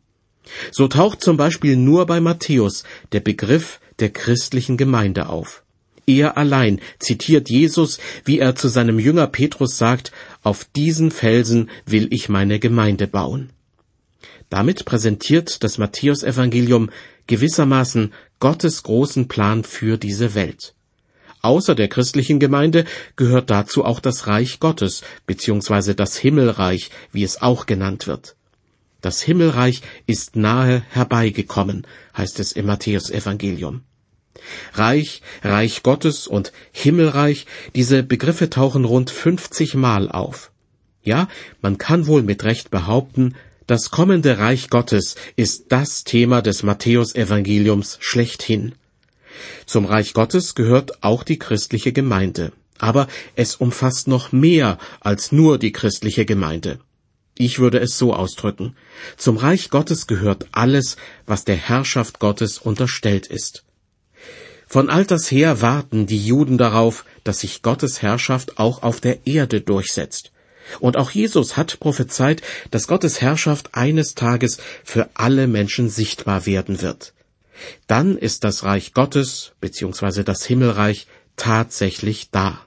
So 0.71 0.87
taucht 0.87 1.21
zum 1.21 1.37
Beispiel 1.37 1.75
nur 1.75 2.05
bei 2.05 2.19
Matthäus 2.19 2.83
der 3.11 3.19
Begriff 3.19 3.79
der 3.99 4.09
christlichen 4.09 4.77
Gemeinde 4.77 5.29
auf. 5.29 5.63
Er 6.07 6.37
allein 6.37 6.81
zitiert 6.99 7.49
Jesus, 7.49 7.99
wie 8.25 8.39
er 8.39 8.55
zu 8.55 8.67
seinem 8.67 8.99
Jünger 8.99 9.27
Petrus 9.27 9.77
sagt, 9.77 10.11
auf 10.41 10.65
diesen 10.65 11.11
Felsen 11.11 11.69
will 11.85 12.07
ich 12.11 12.27
meine 12.27 12.59
Gemeinde 12.59 13.07
bauen. 13.07 13.51
Damit 14.49 14.83
präsentiert 14.83 15.63
das 15.63 15.77
Matthäusevangelium 15.77 16.89
gewissermaßen 17.27 18.11
Gottes 18.39 18.83
großen 18.83 19.27
Plan 19.27 19.63
für 19.63 19.97
diese 19.97 20.33
Welt. 20.33 20.73
Außer 21.41 21.73
der 21.75 21.87
christlichen 21.87 22.39
Gemeinde 22.39 22.85
gehört 23.15 23.49
dazu 23.49 23.83
auch 23.83 23.99
das 23.99 24.27
Reich 24.27 24.59
Gottes 24.59 25.01
bzw. 25.25 25.93
das 25.93 26.17
Himmelreich, 26.17 26.91
wie 27.11 27.23
es 27.23 27.41
auch 27.41 27.65
genannt 27.65 28.07
wird. 28.07 28.35
Das 29.01 29.21
Himmelreich 29.21 29.81
ist 30.05 30.35
nahe 30.35 30.83
herbeigekommen, 30.89 31.87
heißt 32.15 32.39
es 32.39 32.51
im 32.51 32.67
Matthäusevangelium. 32.67 33.81
Reich, 34.73 35.21
Reich 35.43 35.83
Gottes 35.83 36.27
und 36.27 36.51
Himmelreich, 36.71 37.47
diese 37.75 38.03
Begriffe 38.03 38.49
tauchen 38.49 38.85
rund 38.85 39.09
50 39.09 39.73
Mal 39.75 40.09
auf. 40.09 40.51
Ja, 41.03 41.27
man 41.61 41.79
kann 41.79 42.05
wohl 42.05 42.21
mit 42.21 42.43
Recht 42.43 42.69
behaupten, 42.69 43.35
das 43.65 43.89
kommende 43.89 44.37
Reich 44.37 44.69
Gottes 44.69 45.15
ist 45.35 45.71
das 45.71 46.03
Thema 46.03 46.41
des 46.41 46.61
Matthäusevangeliums 46.61 47.97
schlechthin. 48.01 48.75
Zum 49.65 49.85
Reich 49.85 50.13
Gottes 50.13 50.55
gehört 50.55 51.03
auch 51.03 51.23
die 51.23 51.39
christliche 51.39 51.91
Gemeinde. 51.93 52.51
Aber 52.77 53.07
es 53.35 53.55
umfasst 53.55 54.07
noch 54.07 54.31
mehr 54.31 54.77
als 54.99 55.31
nur 55.31 55.59
die 55.59 55.71
christliche 55.71 56.25
Gemeinde. 56.25 56.79
Ich 57.37 57.59
würde 57.59 57.79
es 57.79 57.97
so 57.97 58.13
ausdrücken. 58.13 58.75
Zum 59.17 59.37
Reich 59.37 59.69
Gottes 59.69 60.07
gehört 60.07 60.47
alles, 60.51 60.97
was 61.25 61.45
der 61.45 61.55
Herrschaft 61.55 62.19
Gottes 62.19 62.57
unterstellt 62.57 63.27
ist. 63.27 63.63
Von 64.67 64.89
alters 64.89 65.29
her 65.31 65.61
warten 65.61 66.05
die 66.07 66.25
Juden 66.25 66.57
darauf, 66.57 67.05
dass 67.23 67.41
sich 67.41 67.61
Gottes 67.61 68.01
Herrschaft 68.01 68.57
auch 68.57 68.83
auf 68.83 68.99
der 69.01 69.25
Erde 69.27 69.61
durchsetzt. 69.61 70.31
Und 70.79 70.97
auch 70.97 71.11
Jesus 71.11 71.57
hat 71.57 71.79
prophezeit, 71.79 72.41
dass 72.71 72.87
Gottes 72.87 73.21
Herrschaft 73.21 73.75
eines 73.75 74.15
Tages 74.15 74.59
für 74.83 75.09
alle 75.13 75.47
Menschen 75.47 75.89
sichtbar 75.89 76.45
werden 76.45 76.81
wird 76.81 77.13
dann 77.87 78.17
ist 78.17 78.43
das 78.43 78.63
Reich 78.63 78.93
Gottes 78.93 79.53
bzw. 79.61 80.23
das 80.23 80.45
Himmelreich 80.45 81.07
tatsächlich 81.35 82.29
da. 82.31 82.65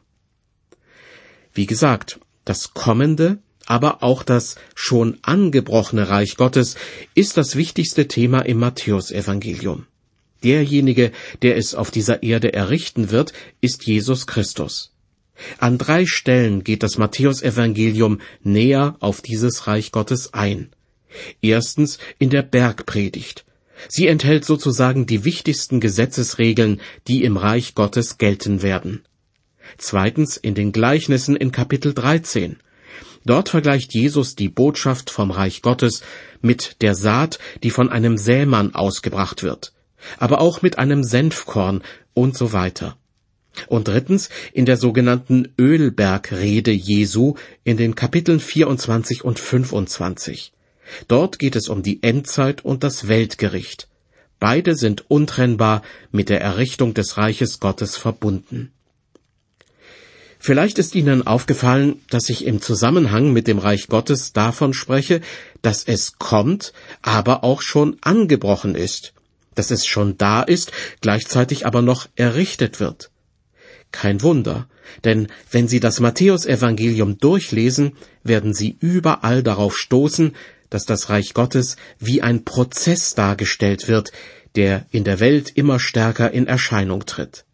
Wie 1.52 1.66
gesagt, 1.66 2.20
das 2.44 2.74
kommende, 2.74 3.38
aber 3.66 4.02
auch 4.02 4.22
das 4.22 4.57
schon 4.74 5.18
angebrochene 5.22 6.09
Reich 6.09 6.37
Gottes 6.37 6.76
ist 7.14 7.37
das 7.37 7.57
wichtigste 7.57 8.09
Thema 8.09 8.40
im 8.40 8.59
Matthäusevangelium. 8.59 9.87
Derjenige, 10.42 11.12
der 11.40 11.57
es 11.57 11.74
auf 11.74 11.90
dieser 11.90 12.22
Erde 12.22 12.52
errichten 12.52 13.11
wird, 13.11 13.33
ist 13.62 13.87
Jesus 13.87 14.26
Christus. 14.26 14.92
An 15.59 15.78
drei 15.78 16.04
Stellen 16.07 16.62
geht 16.62 16.83
das 16.83 16.98
Matthäusevangelium 16.98 18.20
näher 18.42 18.96
auf 19.00 19.22
dieses 19.22 19.66
Reich 19.66 19.90
Gottes 19.90 20.35
ein. 20.35 20.70
Erstens 21.40 21.98
in 22.18 22.30
der 22.30 22.42
Bergpredigt. 22.42 23.44
Sie 23.88 24.06
enthält 24.06 24.44
sozusagen 24.44 25.06
die 25.06 25.24
wichtigsten 25.24 25.80
Gesetzesregeln, 25.80 26.80
die 27.08 27.24
im 27.24 27.37
Reich 27.37 27.74
Gottes 27.74 28.18
gelten 28.18 28.62
werden. 28.62 29.04
Zweitens 29.78 30.37
in 30.37 30.54
den 30.54 30.72
Gleichnissen 30.72 31.37
in 31.37 31.52
Kapitel 31.52 31.94
13. 31.94 32.56
Dort 33.24 33.48
vergleicht 33.48 33.94
Jesus 33.94 34.37
die 34.37 34.48
Botschaft 34.48 35.10
vom 35.10 35.30
Reich 35.30 35.62
Gottes 35.62 36.02
mit 36.42 36.82
der 36.82 36.94
Saat, 36.94 37.38
die 37.62 37.70
von 37.70 37.88
einem 37.88 38.18
Sämann 38.18 38.74
ausgebracht 38.74 39.42
wird, 39.42 39.72
aber 40.18 40.40
auch 40.40 40.60
mit 40.60 40.78
einem 40.78 41.02
Senfkorn 41.02 41.82
und 42.12 42.37
so 42.37 42.52
weiter. 42.52 42.96
Und 43.68 43.88
drittens 43.88 44.28
in 44.52 44.66
der 44.66 44.76
sogenannten 44.76 45.52
Ölbergrede 45.58 46.72
Jesu 46.72 47.34
in 47.62 47.76
den 47.76 47.94
Kapiteln 47.94 48.40
24 48.40 49.24
und 49.24 49.38
25. 49.38 50.54
Dort 51.09 51.38
geht 51.38 51.57
es 51.57 51.68
um 51.68 51.83
die 51.83 52.03
Endzeit 52.03 52.64
und 52.64 52.85
das 52.85 53.09
Weltgericht. 53.09 53.88
Beide 54.40 54.75
sind 54.75 55.11
untrennbar 55.11 55.83
mit 56.12 56.29
der 56.29 56.40
Errichtung 56.40 56.94
des 56.94 57.16
Reiches 57.16 57.61
Gottes 57.61 57.97
verbunden. 57.97 58.73
Vielleicht 60.38 60.79
ist 60.79 60.94
Ihnen 60.94 61.27
aufgefallen, 61.27 62.03
dass 62.11 62.29
ich 62.29 62.44
im 62.44 62.61
Zusammenhang 62.61 63.33
mit 63.33 63.49
dem 63.49 63.59
Reich 63.59 63.88
Gottes 63.88 64.35
davon 64.35 64.75
spreche, 64.75 65.23
dass 65.62 65.85
es 65.85 66.18
kommt, 66.18 66.75
aber 67.01 67.44
auch 67.44 67.62
schon 67.62 67.97
angebrochen 68.03 68.75
ist, 68.75 69.14
dass 69.55 69.70
es 69.70 69.87
schon 69.87 70.18
da 70.18 70.42
ist, 70.42 70.70
gleichzeitig 71.01 71.64
aber 71.64 71.81
noch 71.81 72.09
errichtet 72.14 72.79
wird. 72.79 73.11
Kein 73.90 74.20
Wunder, 74.20 74.68
denn 75.05 75.29
wenn 75.51 75.66
Sie 75.66 75.81
das 75.81 76.01
Matthäusevangelium 76.01 77.16
durchlesen, 77.16 77.97
werden 78.23 78.53
Sie 78.53 78.77
überall 78.81 79.42
darauf 79.42 79.79
stoßen, 79.79 80.35
dass 80.74 80.87
das 80.87 81.08
Reich 81.08 81.34
Gottes 81.34 81.76
wie 82.00 82.20
ein 82.20 82.44
Prozess 82.44 83.14
dargestellt 83.14 83.87
wird, 83.87 84.10
der 84.56 84.87
in 84.90 85.04
der 85.04 85.20
Welt 85.20 85.52
immer 85.54 85.78
stärker 85.78 86.32
in 86.32 86.48
Erscheinung 86.48 87.06
tritt. 87.06 87.44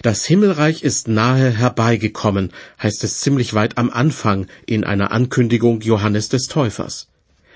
Das 0.00 0.24
Himmelreich 0.24 0.82
ist 0.82 1.08
nahe 1.08 1.50
herbeigekommen, 1.50 2.54
heißt 2.82 3.04
es 3.04 3.20
ziemlich 3.20 3.52
weit 3.52 3.76
am 3.76 3.90
Anfang 3.90 4.46
in 4.64 4.82
einer 4.82 5.10
Ankündigung 5.10 5.82
Johannes 5.82 6.30
des 6.30 6.48
Täufers. 6.48 7.08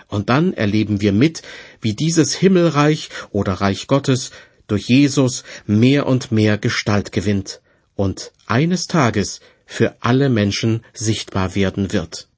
Und 0.08 0.28
dann 0.28 0.52
erleben 0.52 1.00
wir 1.00 1.12
mit, 1.12 1.40
wie 1.80 1.94
dieses 1.94 2.34
Himmelreich 2.34 3.08
oder 3.30 3.54
Reich 3.54 3.86
Gottes 3.86 4.30
durch 4.66 4.88
Jesus 4.88 5.42
mehr 5.64 6.06
und 6.06 6.32
mehr 6.32 6.58
Gestalt 6.58 7.12
gewinnt 7.12 7.62
und 7.94 8.30
eines 8.44 8.88
Tages 8.88 9.40
für 9.64 9.96
alle 10.00 10.28
Menschen 10.28 10.84
sichtbar 10.92 11.54
werden 11.54 11.94
wird. 11.94 12.28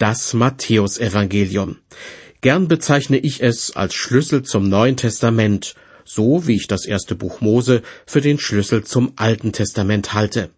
Das 0.00 0.32
Matthäusevangelium. 0.32 1.76
Gern 2.40 2.68
bezeichne 2.68 3.18
ich 3.18 3.42
es 3.42 3.76
als 3.76 3.94
Schlüssel 3.94 4.42
zum 4.42 4.66
Neuen 4.66 4.96
Testament, 4.96 5.74
so 6.06 6.46
wie 6.46 6.56
ich 6.56 6.66
das 6.68 6.86
erste 6.86 7.14
Buch 7.14 7.42
Mose 7.42 7.82
für 8.06 8.22
den 8.22 8.38
Schlüssel 8.38 8.82
zum 8.82 9.12
Alten 9.16 9.52
Testament 9.52 10.14
halte. 10.14 10.48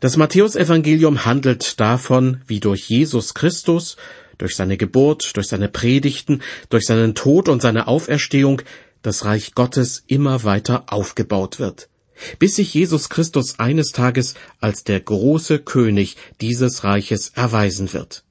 Das 0.00 0.18
Matthäusevangelium 0.18 1.24
handelt 1.24 1.80
davon, 1.80 2.42
wie 2.46 2.60
durch 2.60 2.90
Jesus 2.90 3.32
Christus, 3.32 3.96
durch 4.36 4.54
seine 4.54 4.76
Geburt, 4.76 5.34
durch 5.38 5.46
seine 5.46 5.70
Predigten, 5.70 6.42
durch 6.68 6.84
seinen 6.84 7.14
Tod 7.14 7.48
und 7.48 7.62
seine 7.62 7.88
Auferstehung 7.88 8.60
das 9.00 9.24
Reich 9.24 9.54
Gottes 9.54 10.04
immer 10.08 10.44
weiter 10.44 10.92
aufgebaut 10.92 11.58
wird, 11.58 11.88
bis 12.38 12.56
sich 12.56 12.74
Jesus 12.74 13.08
Christus 13.08 13.58
eines 13.58 13.92
Tages 13.92 14.34
als 14.60 14.84
der 14.84 15.00
große 15.00 15.60
König 15.60 16.18
dieses 16.42 16.84
Reiches 16.84 17.30
erweisen 17.34 17.94
wird. 17.94 18.25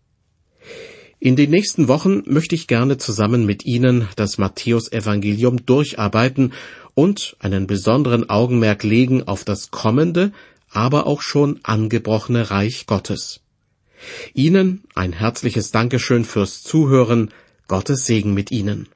In 1.26 1.36
den 1.36 1.50
nächsten 1.50 1.88
Wochen 1.88 2.22
möchte 2.28 2.54
ich 2.54 2.68
gerne 2.68 3.00
zusammen 3.00 3.48
mit 3.48 3.66
Ihnen 3.66 4.08
das 4.16 4.38
Matthäusevangelium 4.38 5.66
durcharbeiten 5.66 6.54
und 6.94 7.36
einen 7.40 7.66
besonderen 7.66 8.30
Augenmerk 8.30 8.84
legen 8.84 9.24
auf 9.24 9.44
das 9.44 9.72
kommende, 9.72 10.32
aber 10.70 11.08
auch 11.08 11.24
schon 11.24 11.60
angebrochene 11.64 12.52
Reich 12.52 12.86
Gottes. 12.86 13.40
Ihnen 14.36 14.84
ein 14.94 15.14
herzliches 15.14 15.72
Dankeschön 15.72 16.26
fürs 16.26 16.62
Zuhören, 16.62 17.32
Gottes 17.68 18.06
Segen 18.06 18.36
mit 18.36 18.52
Ihnen. 18.52 18.88